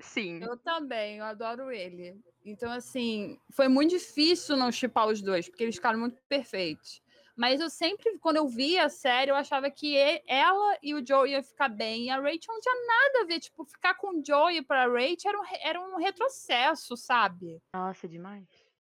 [0.00, 0.42] Sim.
[0.42, 2.18] Eu também, eu adoro ele.
[2.46, 7.02] Então, assim, foi muito difícil não chipar os dois, porque eles ficaram muito perfeitos.
[7.38, 11.30] Mas eu sempre, quando eu via a série, eu achava que ela e o Joey
[11.30, 12.06] ia ficar bem.
[12.06, 13.38] E a Rachel não tinha nada a ver.
[13.38, 17.62] Tipo, ficar com o Joey pra Rachel era um, era um retrocesso, sabe?
[17.72, 18.44] Nossa, demais.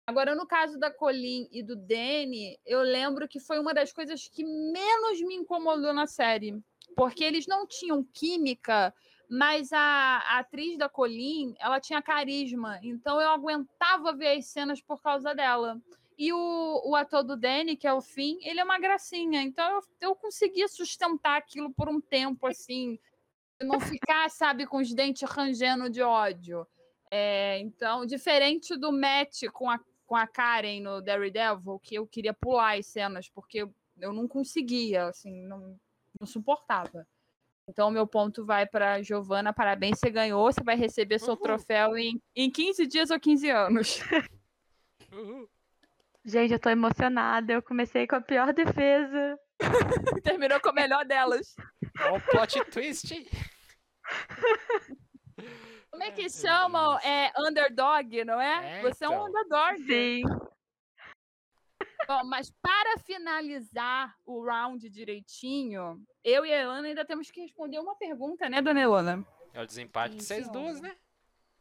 [0.08, 4.28] Agora, no caso da Colin e do Danny, eu lembro que foi uma das coisas
[4.28, 6.60] que menos me incomodou na série.
[6.96, 8.92] Porque eles não tinham química,
[9.30, 12.80] mas a, a atriz da Colin, ela tinha carisma.
[12.82, 15.80] Então eu aguentava ver as cenas por causa dela.
[16.22, 19.41] E o, o ator do Danny, que é o Finn, ele é uma gracinha.
[19.41, 22.99] Então eu, eu conseguia sustentar aquilo por um tempo, assim.
[23.59, 26.67] Não ficar, sabe, com os dentes rangendo de ódio.
[27.09, 32.36] É, então, diferente do Matt com a, com a Karen no Daredevil, que eu queria
[32.36, 33.63] pular as cenas, porque
[33.97, 35.76] eu, não conseguia, assim, não,
[36.19, 37.07] não suportava.
[37.67, 39.51] Então, meu ponto vai para Giovana.
[39.51, 40.51] Parabéns, você ganhou.
[40.51, 41.41] Você vai receber seu Uhul.
[41.41, 43.99] troféu em, em 15 dias ou 15 anos.
[45.11, 45.49] Uhul.
[46.24, 47.53] Gente, eu tô emocionada.
[47.53, 49.39] Eu comecei com a pior defesa.
[50.24, 51.55] Terminou com a melhor delas.
[51.99, 53.30] Ó o plot twist.
[55.89, 56.99] Como é que chamam?
[56.99, 58.80] É underdog, não é?
[58.80, 59.28] É, Você é um então.
[59.28, 59.86] underdog.
[59.86, 60.24] Sim.
[62.07, 67.80] Bom, mas para finalizar o round direitinho, eu e a Elana ainda temos que responder
[67.80, 69.26] uma pergunta, né, dona Elana?
[69.53, 70.95] É o desempate de Sim, vocês duas, né?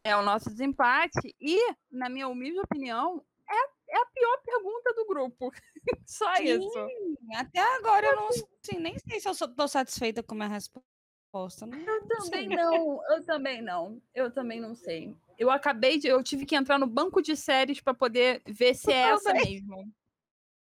[0.02, 3.22] É o nosso desempate e, na minha humilde opinião,
[3.90, 5.50] é, a pior pergunta do grupo.
[6.06, 6.44] Só Sim.
[6.44, 6.88] isso.
[7.34, 11.66] Até agora eu não assim, nem sei se eu estou satisfeita com a minha resposta.
[11.66, 12.56] Não, Eu também sei.
[12.56, 14.02] não, eu também não.
[14.14, 15.16] Eu também não sei.
[15.38, 16.08] Eu acabei de.
[16.08, 19.92] Eu tive que entrar no banco de séries para poder ver se é essa mesmo.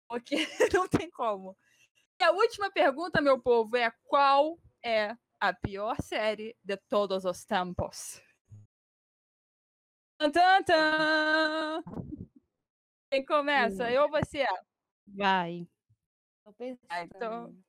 [0.09, 0.37] Porque
[0.73, 1.57] não tem como.
[2.21, 7.45] E a última pergunta, meu povo, é qual é a pior série de todos os
[7.45, 8.23] tempos?
[10.19, 11.83] Tan, tan, tan.
[13.15, 13.85] Quem começa?
[13.85, 13.89] Hum.
[13.91, 14.45] Eu ou você?
[15.07, 15.69] Vai.
[16.45, 16.53] Tô
[16.89, 17.65] Ah, então- pensando.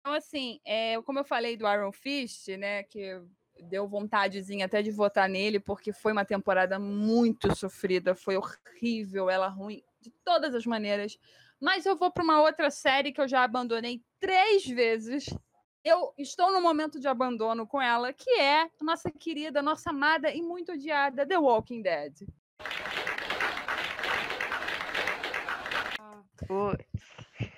[0.00, 3.18] Então, assim, é, como eu falei do Iron Fist, né, que
[3.62, 9.48] deu vontadezinha até de votar nele, porque foi uma temporada muito sofrida, foi horrível, ela
[9.48, 11.16] ruim de todas as maneiras.
[11.58, 15.24] Mas eu vou para uma outra série que eu já abandonei três vezes.
[15.82, 20.30] Eu estou no momento de abandono com ela, que é a nossa querida, nossa amada
[20.30, 22.26] e muito odiada The Walking Dead.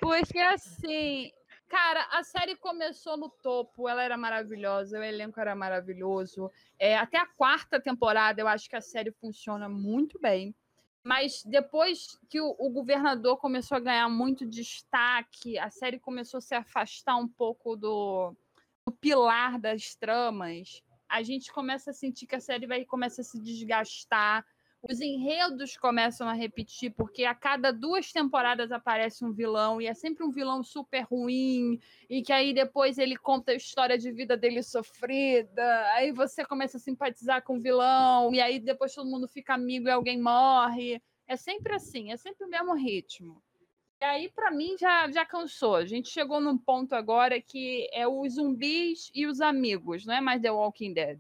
[0.01, 1.33] Porque assim,
[1.69, 6.51] cara, a série começou no topo, ela era maravilhosa, o elenco era maravilhoso.
[6.79, 10.55] É, até a quarta temporada eu acho que a série funciona muito bem.
[11.07, 16.41] Mas depois que o, o governador começou a ganhar muito destaque, a série começou a
[16.41, 18.35] se afastar um pouco do,
[18.85, 20.83] do pilar das tramas.
[21.09, 24.45] A gente começa a sentir que a série vai começa a se desgastar.
[24.83, 29.95] Os enredos começam a repetir, porque a cada duas temporadas aparece um vilão, e é
[29.95, 34.37] sempre um vilão super ruim, e que aí depois ele conta a história de vida
[34.37, 39.27] dele sofrida, aí você começa a simpatizar com o vilão, e aí depois todo mundo
[39.27, 41.03] fica amigo e alguém morre.
[41.27, 43.43] É sempre assim, é sempre o mesmo ritmo.
[44.01, 45.75] E aí, para mim, já, já cansou.
[45.75, 50.21] A gente chegou num ponto agora que é os zumbis e os amigos, não é
[50.21, 51.19] mais The Walking Dead.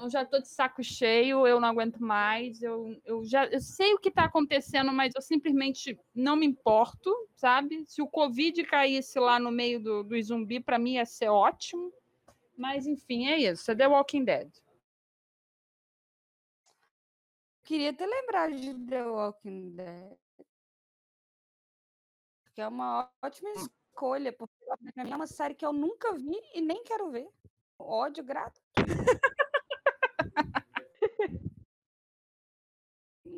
[0.00, 2.62] Eu já tô de saco cheio, eu não aguento mais.
[2.62, 7.14] Eu, eu já eu sei o que está acontecendo, mas eu simplesmente não me importo,
[7.34, 7.84] sabe?
[7.86, 11.92] Se o Covid caísse lá no meio do, do zumbi, para mim ia ser ótimo.
[12.56, 13.70] Mas enfim, é isso.
[13.70, 14.50] É The Walking Dead.
[17.62, 20.16] Queria ter lembrado de The Walking Dead.
[22.44, 24.54] Porque é uma ótima escolha, porque
[24.96, 27.28] é uma série que eu nunca vi e nem quero ver.
[27.78, 28.60] Ódio grato.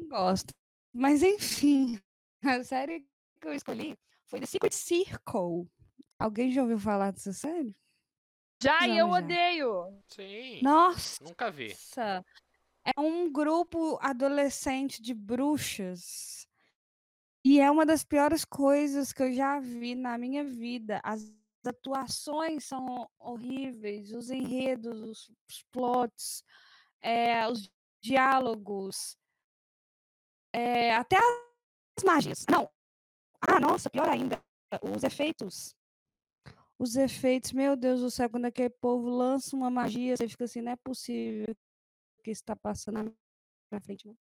[0.09, 0.55] gosto.
[0.93, 2.01] Mas enfim,
[2.45, 3.07] a série
[3.40, 5.68] que eu escolhi foi The Secret Circle.
[6.18, 7.74] Alguém já ouviu falar dessa série?
[8.62, 9.18] Já, e eu já.
[9.18, 10.03] odeio.
[10.09, 10.62] Sim.
[10.62, 11.16] Nossa!
[11.22, 11.74] Nunca vi.
[12.84, 16.47] É um grupo adolescente de bruxas.
[17.45, 21.01] E é uma das piores coisas que eu já vi na minha vida.
[21.03, 21.34] As
[21.66, 26.45] atuações são horríveis, os enredos, os, os plots,
[27.01, 27.68] é, os
[28.01, 29.16] diálogos,
[30.53, 32.46] é, até as magias.
[32.50, 32.70] Não.
[33.40, 34.40] Ah, nossa, pior ainda,
[34.94, 35.74] os efeitos.
[36.78, 40.61] Os efeitos, meu Deus do céu, quando aquele povo lança uma magia, você fica assim,
[40.61, 41.55] não é possível
[42.22, 43.14] que está passando
[43.70, 44.16] na frente, não.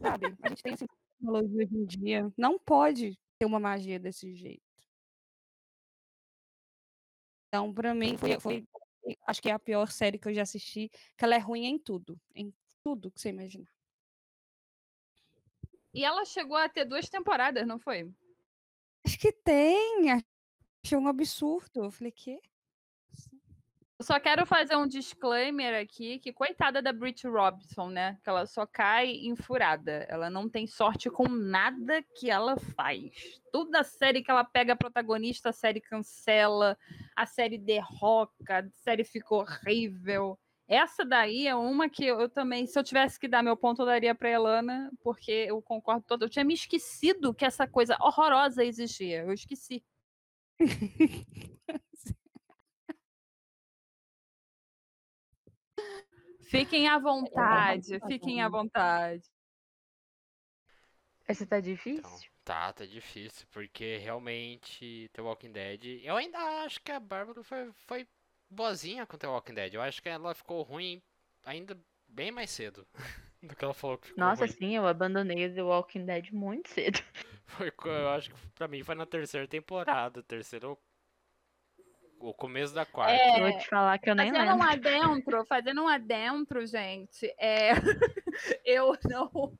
[0.00, 0.26] Sabe?
[0.42, 2.32] A gente tem essa tecnologia hoje em dia.
[2.36, 4.62] Não pode ter uma magia desse jeito.
[7.48, 8.66] Então, pra mim, foi, foi
[9.26, 11.78] acho que é a pior série que eu já assisti, que ela é ruim em
[11.78, 12.52] tudo, em
[12.82, 13.73] tudo que você imaginar.
[15.94, 18.10] E ela chegou a ter duas temporadas, não foi?
[19.06, 20.10] Acho que tem.
[20.84, 21.84] Achei um absurdo.
[21.84, 22.40] Eu falei, quê?
[23.96, 28.18] Eu só quero fazer um disclaimer aqui, que coitada da Brit Robson, né?
[28.24, 30.04] Que ela só cai em furada.
[30.08, 33.40] Ela não tem sorte com nada que ela faz.
[33.52, 36.76] Toda série que ela pega protagonista, a série cancela,
[37.14, 40.36] a série derroca, a série ficou horrível.
[40.74, 43.86] Essa daí é uma que eu também, se eu tivesse que dar meu ponto, eu
[43.86, 46.24] daria para Elana, porque eu concordo todo.
[46.24, 49.22] Eu tinha me esquecido que essa coisa horrorosa existia.
[49.22, 49.84] Eu esqueci.
[56.50, 59.22] Fiquem à vontade, fiquem à vontade.
[61.26, 62.30] Essa tá Então, difícil?
[62.44, 66.00] tá, tá difícil, porque realmente The Walking Dead.
[66.02, 68.08] Eu ainda acho que a Bárbara foi, foi
[68.54, 69.74] boazinha com The Walking Dead.
[69.74, 71.02] Eu acho que ela ficou ruim
[71.44, 71.76] ainda
[72.08, 72.86] bem mais cedo
[73.42, 74.52] do que ela falou que ficou Nossa, ruim.
[74.52, 77.00] sim, eu abandonei The Walking Dead muito cedo.
[77.46, 80.80] Foi, eu acho que pra mim foi na terceira temporada, terceira ou
[82.18, 83.12] o começo da quarta.
[83.14, 84.72] É, Vou te falar que eu nem Fazendo um lembro.
[84.72, 87.72] adentro, fazendo um adentro, gente, é,
[88.64, 89.52] eu não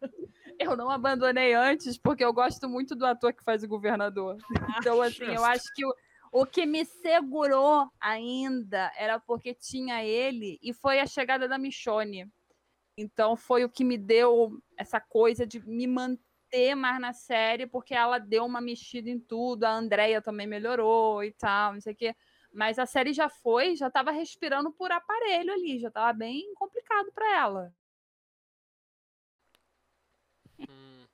[0.58, 4.38] eu não abandonei antes porque eu gosto muito do ator que faz o governador.
[4.78, 5.94] Então, assim, eu acho que o,
[6.34, 12.28] o que me segurou ainda era porque tinha ele e foi a chegada da Michonne.
[12.98, 17.94] Então, foi o que me deu essa coisa de me manter mais na série, porque
[17.94, 21.96] ela deu uma mexida em tudo, a Andrea também melhorou e tal, não sei o
[21.96, 22.16] quê.
[22.52, 27.12] Mas a série já foi, já tava respirando por aparelho ali, já tava bem complicado
[27.12, 27.74] para ela.
[30.58, 31.06] Hum,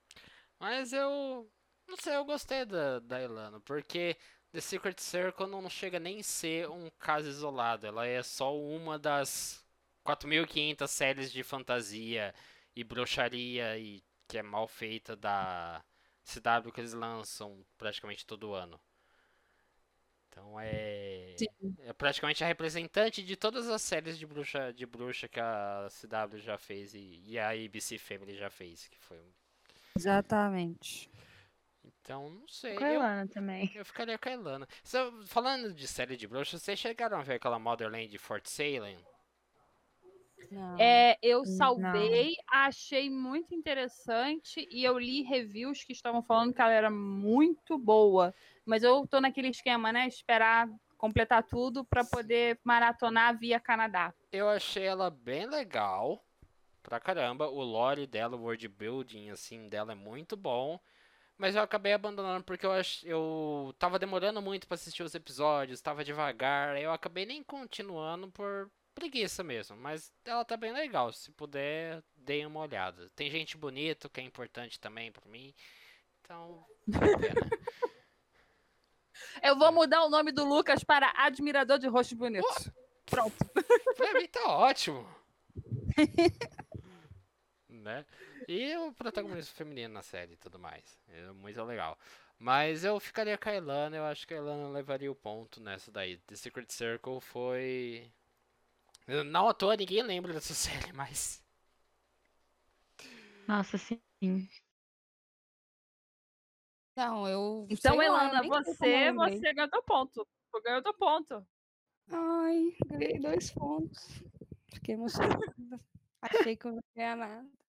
[0.59, 1.47] mas eu.
[1.87, 4.15] Não sei, eu gostei da, da Elano, porque
[4.51, 7.87] The Secret Circle não chega nem a ser um caso isolado.
[7.87, 9.63] Ela é só uma das
[10.05, 12.33] 4.500 séries de fantasia
[12.75, 15.83] e bruxaria e que é mal feita da
[16.23, 18.79] CW que eles lançam praticamente todo ano.
[20.29, 21.35] Então é,
[21.79, 26.39] é praticamente a representante de todas as séries de bruxa, de bruxa que a CW
[26.39, 29.19] já fez e, e a ABC Family já fez, que foi
[29.97, 31.09] Exatamente.
[32.01, 32.75] Então, não sei.
[32.75, 33.71] Com a Eu, Elana também.
[33.75, 34.67] eu ficaria com a Ilana.
[34.83, 38.97] Cê- falando de série de bruxas, vocês chegaram a ver aquela Motherland Fort Salem?
[40.51, 40.77] Não.
[40.79, 41.45] É, eu Não.
[41.45, 47.77] salvei, achei muito interessante e eu li reviews que estavam falando que ela era muito
[47.77, 48.33] boa.
[48.65, 50.07] Mas eu tô naquele esquema, né?
[50.07, 54.13] Esperar completar tudo para poder maratonar via Canadá.
[54.31, 56.21] Eu achei ela bem legal.
[56.83, 57.47] Pra caramba.
[57.47, 60.79] O lore dela, o world building, assim, dela é muito bom.
[61.41, 63.03] Mas eu acabei abandonando porque eu, ach...
[63.03, 66.75] eu tava demorando muito pra assistir os episódios, tava devagar.
[66.75, 69.75] aí Eu acabei nem continuando por preguiça mesmo.
[69.75, 71.11] Mas ela tá bem legal.
[71.11, 73.09] Se puder, dê uma olhada.
[73.15, 75.51] Tem gente bonita, que é importante também pra mim.
[76.21, 77.33] Então, vale a pena.
[79.41, 82.69] Eu vou mudar o nome do Lucas para Admirador de Rostos Bonitos.
[83.07, 83.35] Pronto.
[83.97, 85.09] Pra mim tá ótimo.
[87.67, 88.05] né?
[88.51, 90.83] E o protagonismo feminino na série e tudo mais.
[91.07, 91.97] É muito legal.
[92.37, 95.89] Mas eu ficaria com a Ilana, eu acho que a Ilana levaria o ponto nessa
[95.89, 96.17] daí.
[96.17, 98.11] The Secret Circle foi.
[99.07, 101.41] Não à toa, ninguém lembra dessa série, mas.
[103.47, 104.01] Nossa, sim.
[106.97, 107.67] Não, eu.
[107.69, 110.27] Então, Elana, você, você ganhou teu ponto.
[110.51, 111.47] Tu ganhou teu ponto.
[112.09, 114.21] Ai, ganhei dois pontos.
[114.73, 115.39] Fiquei emocionada.
[116.21, 117.60] Achei que eu não ia ganhar nada.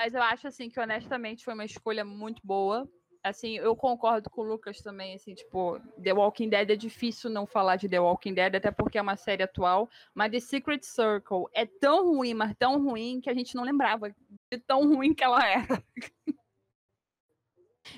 [0.00, 2.90] Mas eu acho assim que honestamente foi uma escolha muito boa.
[3.22, 7.46] Assim, eu concordo com o Lucas também, assim, tipo, The Walking Dead é difícil não
[7.46, 11.44] falar de The Walking Dead, até porque é uma série atual, mas The Secret Circle
[11.52, 14.08] é tão ruim, mas tão ruim que a gente não lembrava
[14.50, 15.84] de tão ruim que ela era.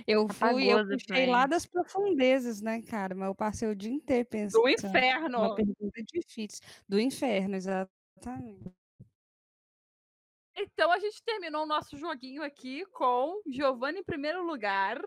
[0.07, 3.15] Eu fui, eu puxei lá das profundezas, né, cara?
[3.15, 4.63] Mas eu passei o dia inteiro pensando.
[4.63, 5.55] Do Uma inferno.
[5.55, 6.65] pergunta difícil.
[6.89, 8.73] Do inferno, exatamente.
[10.57, 15.01] Então a gente terminou o nosso joguinho aqui com Giovanni em primeiro lugar,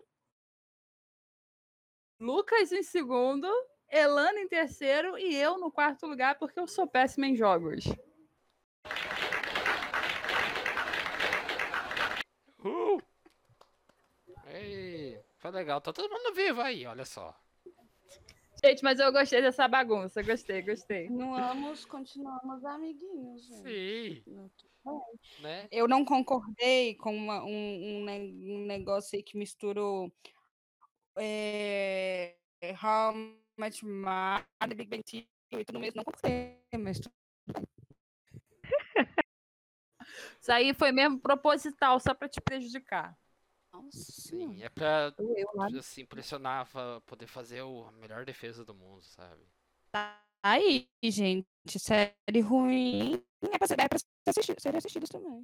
[2.18, 3.46] Lucas em segundo,
[3.90, 7.84] Elana em terceiro e eu no quarto lugar, porque eu sou péssima em jogos.
[12.64, 13.00] Uh!
[14.46, 15.80] Ei, foi legal.
[15.80, 17.34] Tá todo mundo vivo aí, olha só.
[18.66, 20.20] Gente, mas eu gostei dessa bagunça.
[20.24, 21.06] Gostei, gostei.
[21.06, 24.24] Continuamos, continuamos amiguinhos, gente.
[24.24, 24.50] Sim,
[24.84, 25.00] Não,
[25.38, 25.68] né?
[25.70, 27.48] Eu não concordei com uma- um,
[28.00, 30.12] um ne- um negócio aí que misturou
[31.16, 32.36] é,
[32.82, 33.14] How
[33.56, 35.98] Much Mother, Big Bang Theory e tudo mesmo.
[35.98, 37.14] Não concordei, mas tudo
[40.40, 43.16] Isso aí foi mesmo proposital, só pra te prejudicar.
[43.82, 45.66] Nossa Sim, é pra Doeu lá.
[45.78, 49.42] assim, pressionar pra poder fazer o- a melhor defesa do mundo, sabe?
[50.42, 51.46] Aí, gente,
[51.78, 53.22] série ruim
[53.52, 55.42] é pra ser, é pra ser assistido, serem assistidas também.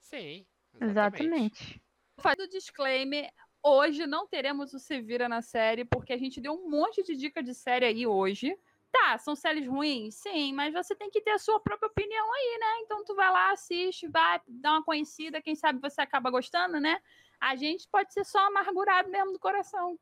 [0.00, 0.46] Sim,
[0.80, 1.82] Exatamente.
[2.18, 3.30] Faz o disclaimer.
[3.62, 7.16] Hoje não teremos o Se Vira na série, porque a gente deu um monte de
[7.16, 8.56] dica de série aí hoje.
[8.98, 10.14] Tá, são séries ruins?
[10.14, 12.80] Sim, mas você tem que ter a sua própria opinião aí, né?
[12.80, 16.98] Então tu vai lá, assiste, vai, dá uma conhecida, quem sabe você acaba gostando, né?
[17.38, 19.98] A gente pode ser só amargurado mesmo do coração.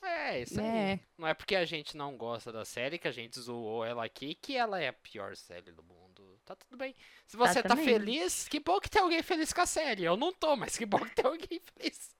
[0.00, 0.66] É, isso aí.
[0.66, 4.04] É, Não é porque a gente não gosta da série que a gente zoou ela
[4.04, 6.40] aqui que ela é a pior série do mundo.
[6.46, 6.94] Tá tudo bem.
[7.26, 7.84] Se você tá Exatamente.
[7.84, 10.04] feliz, que bom que tem alguém feliz com a série.
[10.04, 12.16] Eu não tô, mas que bom que tem alguém feliz.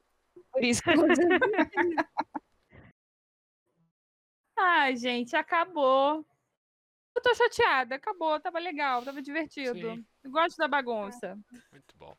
[0.53, 0.95] por isso que eu.
[4.61, 6.25] Ai, gente, acabou.
[7.15, 9.95] Eu tô chateada, acabou, tava legal, tava divertido.
[9.95, 10.05] Sim.
[10.23, 11.39] Eu Gosto da bagunça.
[11.73, 12.17] Muito bom.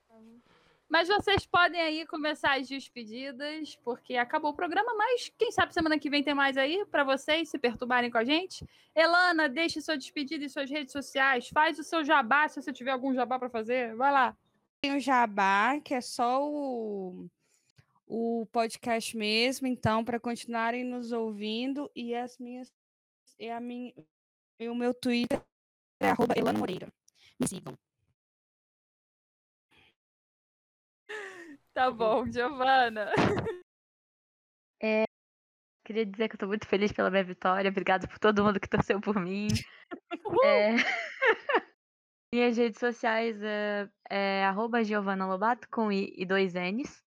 [0.90, 6.00] Mas vocês podem aí começar as despedidas, porque acabou o programa, mas quem sabe semana
[6.00, 8.68] que vem tem mais aí para vocês se perturbarem com a gente.
[8.96, 12.92] Elana, deixe sua despedida em suas redes sociais, faz o seu jabá, se você tiver
[12.92, 14.36] algum jabá para fazer, vai lá.
[14.82, 17.30] Tem o Jabá, que é só o,
[18.10, 22.74] o podcast mesmo, então, para continuarem nos ouvindo, e as minhas.
[23.40, 23.94] E, a minha,
[24.60, 25.42] e o meu Twitter
[26.02, 26.92] é arroba Elana Moreira.
[27.40, 27.78] Me sigam.
[31.74, 33.14] Tá bom, Giovana.
[35.90, 37.68] Queria dizer que eu tô muito feliz pela minha vitória.
[37.68, 39.48] Obrigada por todo mundo que torceu por mim.
[40.46, 40.76] É,
[42.32, 47.04] Minhas redes sociais é, é arroba Giovana Lobato com I e dois N's.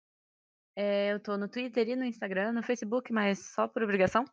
[0.80, 4.24] É, eu tô no Twitter e no Instagram, no Facebook, mas só por obrigação.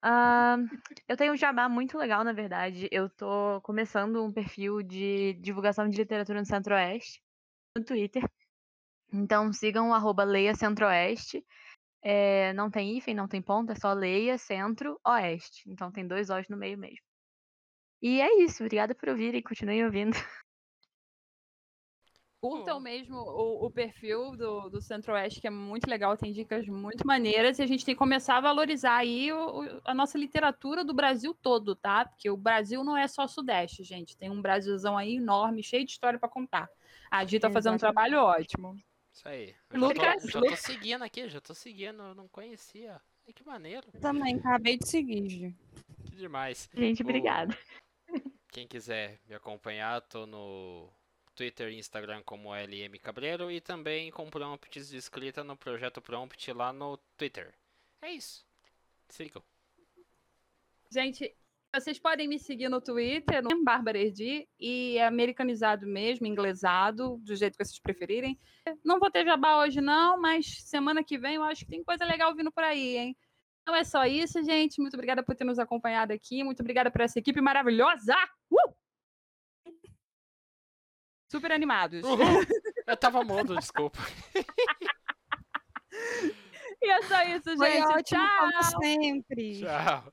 [0.00, 0.56] Ah,
[1.08, 2.88] eu tenho um jabá muito legal, na verdade.
[2.92, 7.20] Eu tô começando um perfil de divulgação de literatura no Centro-Oeste
[7.76, 8.22] no Twitter.
[9.12, 11.44] Então sigam o arroba Leia Centro-Oeste.
[12.02, 15.68] É, não tem hífen, não tem ponto, é só Leia Centro-Oeste.
[15.68, 17.04] Então tem dois O's no meio mesmo.
[18.00, 20.12] E é isso, obrigada por ouvirem, continuem ouvindo.
[22.42, 22.80] Curtam Bom.
[22.80, 27.60] mesmo o, o perfil do, do Centro-Oeste, que é muito legal, tem dicas muito maneiras,
[27.60, 30.92] e a gente tem que começar a valorizar aí o- o- a nossa literatura do
[30.92, 32.04] Brasil todo, tá?
[32.04, 34.16] Porque o Brasil não é só Sudeste, gente.
[34.16, 36.68] Tem um Brasilzão aí enorme, cheio de história para contar.
[37.08, 38.76] A Gi tá fazendo um trabalho ótimo.
[39.12, 39.54] Isso aí.
[39.70, 43.00] Eu já Lucas, tô, já tô seguindo aqui, já tô seguindo, eu não conhecia.
[43.24, 43.86] Ai, que maneiro.
[44.00, 45.56] Também, acabei de seguir, Gi.
[46.06, 46.68] Que demais.
[46.74, 47.56] Gente, obrigada.
[48.50, 50.90] Quem quiser me acompanhar, tô no
[51.34, 56.52] Twitter e Instagram como LM Cabreiro e também com prompts de escrita no Projeto Prompt
[56.52, 57.54] lá no Twitter.
[58.00, 58.44] É isso.
[59.08, 59.42] Sigam.
[60.90, 61.34] Gente,
[61.74, 67.34] vocês podem me seguir no Twitter, no Bárbara Erdi, e é americanizado mesmo, inglesado, do
[67.34, 68.38] jeito que vocês preferirem.
[68.84, 72.04] Não vou ter jabá hoje, não, mas semana que vem eu acho que tem coisa
[72.04, 73.16] legal vindo por aí, hein?
[73.66, 74.80] Não é só isso, gente.
[74.80, 76.44] Muito obrigada por ter nos acompanhado aqui.
[76.44, 78.14] Muito obrigada por essa equipe maravilhosa!
[78.50, 78.81] Uh!
[81.32, 82.02] Super animados.
[82.04, 82.44] Uhul.
[82.86, 83.98] Eu tava mudo, desculpa.
[86.84, 87.84] E é só isso, Foi gente.
[87.86, 88.50] ótimo, Tchau!
[88.50, 89.60] como sempre.
[89.60, 90.12] Tchau.